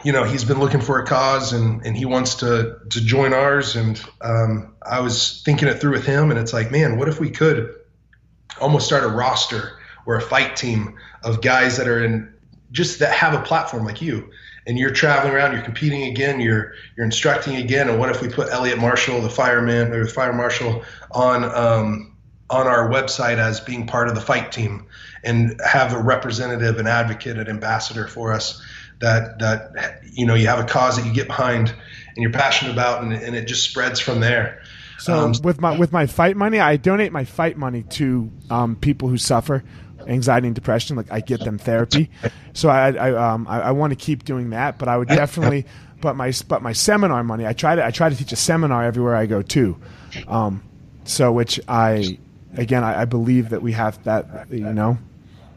[0.03, 3.35] you know he's been looking for a cause and and he wants to to join
[3.35, 3.77] ours.
[3.77, 7.21] And um, I was thinking it through with him, and it's like, man, what if
[7.21, 7.77] we could
[8.59, 12.33] almost start a roster or a fight team of guys that are in
[12.73, 14.31] just that have a platform like you
[14.67, 17.91] and you're traveling around, you're competing again, you're you're instructing again.
[17.91, 22.17] And what if we put Elliot Marshall, the fireman or the fire marshal, on um,
[22.51, 24.87] on our website as being part of the fight team
[25.23, 28.61] and have a representative, an advocate, an ambassador for us
[29.01, 32.73] that that you know you have a cause that you get behind and you're passionate
[32.73, 34.63] about and, and it just spreads from there.
[34.99, 38.77] So um, with my with my fight money, I donate my fight money to um,
[38.77, 39.65] people who suffer
[40.07, 40.97] anxiety and depression.
[40.97, 42.11] Like I get them therapy.
[42.53, 45.67] So I I um I, I want to keep doing that, but I would definitely.
[46.01, 48.85] But my but my seminar money, I try to I try to teach a seminar
[48.85, 49.79] everywhere I go too.
[50.27, 50.63] Um,
[51.05, 52.19] so which I
[52.57, 54.99] again, I, I, believe that we have that, you know,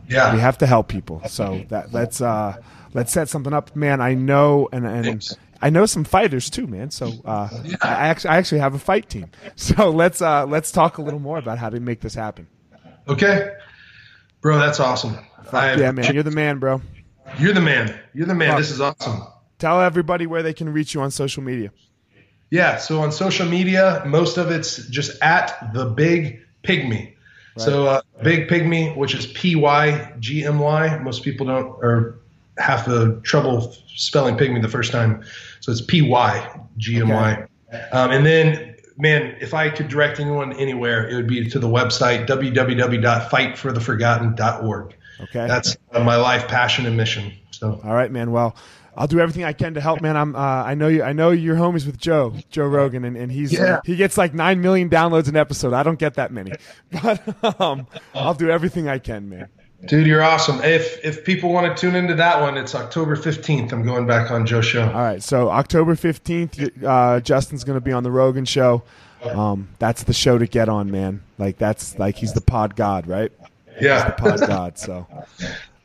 [0.07, 1.21] yeah, we have to help people.
[1.27, 2.57] So that let's uh,
[2.93, 4.01] let's set something up, man.
[4.01, 6.91] I know, and and I know some fighters too, man.
[6.91, 7.75] So uh, yeah.
[7.81, 9.29] I actually I actually have a fight team.
[9.55, 12.47] So let's uh, let's talk a little more about how to make this happen.
[13.07, 13.51] Okay,
[14.41, 15.17] bro, that's awesome.
[15.51, 16.81] yeah, man, you're the man, bro.
[17.39, 17.97] You're the man.
[18.13, 18.49] You're the man.
[18.49, 18.57] Fuck.
[18.59, 19.23] This is awesome.
[19.59, 21.71] Tell everybody where they can reach you on social media.
[22.49, 27.13] Yeah, so on social media, most of it's just at the big pygmy.
[27.55, 27.57] Right.
[27.57, 30.97] So uh, big pygmy, which is P Y G M Y.
[30.99, 32.19] Most people don't or
[32.57, 35.23] have the trouble spelling pygmy the first time.
[35.59, 37.45] So it's P Y G M Y.
[37.91, 41.67] Um, and then, man, if I could direct anyone anywhere, it would be to the
[41.67, 44.95] website www.fightfortheforgotten.org.
[45.21, 45.47] Okay.
[45.47, 47.33] That's uh, my life, passion, and mission.
[47.51, 47.79] So.
[47.83, 48.31] All right, man.
[48.31, 48.55] Well,
[48.95, 50.15] I'll do everything I can to help, man.
[50.15, 50.35] I'm.
[50.35, 51.03] Uh, I know you.
[51.03, 53.79] I know you're homies with Joe, Joe Rogan, and, and he's yeah.
[53.85, 55.73] he gets like nine million downloads an episode.
[55.73, 56.53] I don't get that many,
[57.03, 59.49] but um, I'll do everything I can, man.
[59.85, 60.61] Dude, you're awesome.
[60.63, 63.73] If if people want to tune into that one, it's October 15th.
[63.73, 64.85] I'm going back on Joe's show.
[64.85, 68.83] All right, so October 15th, uh, Justin's going to be on the Rogan show.
[69.23, 71.21] Um, that's the show to get on, man.
[71.37, 73.31] Like that's like he's the pod god, right?
[73.81, 74.77] Yeah, he's the pod god.
[74.77, 75.07] So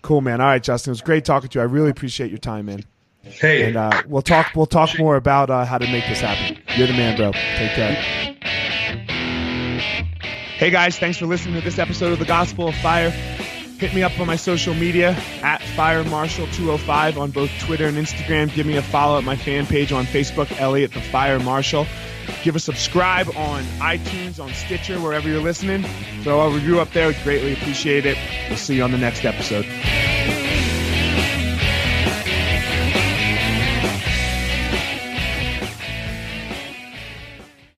[0.02, 0.40] cool, man.
[0.40, 1.62] All right, Justin, it was great talking to you.
[1.62, 2.84] I really appreciate your time, man.
[3.22, 4.52] Hey, and uh, we'll talk.
[4.54, 6.58] We'll talk more about uh, how to make this happen.
[6.76, 7.32] You're the man, bro.
[7.32, 8.34] Take care.
[10.58, 13.10] Hey guys, thanks for listening to this episode of the Gospel of Fire.
[13.10, 15.10] Hit me up on my social media
[15.40, 18.52] at Fire Marshal 205 on both Twitter and Instagram.
[18.52, 21.86] Give me a follow at my fan page on Facebook, Elliot the Fire Marshal.
[22.42, 25.84] Give a subscribe on iTunes, on Stitcher, wherever you're listening.
[26.22, 27.06] Throw a review up there.
[27.06, 28.18] We'd greatly appreciate it.
[28.48, 29.64] We'll see you on the next episode.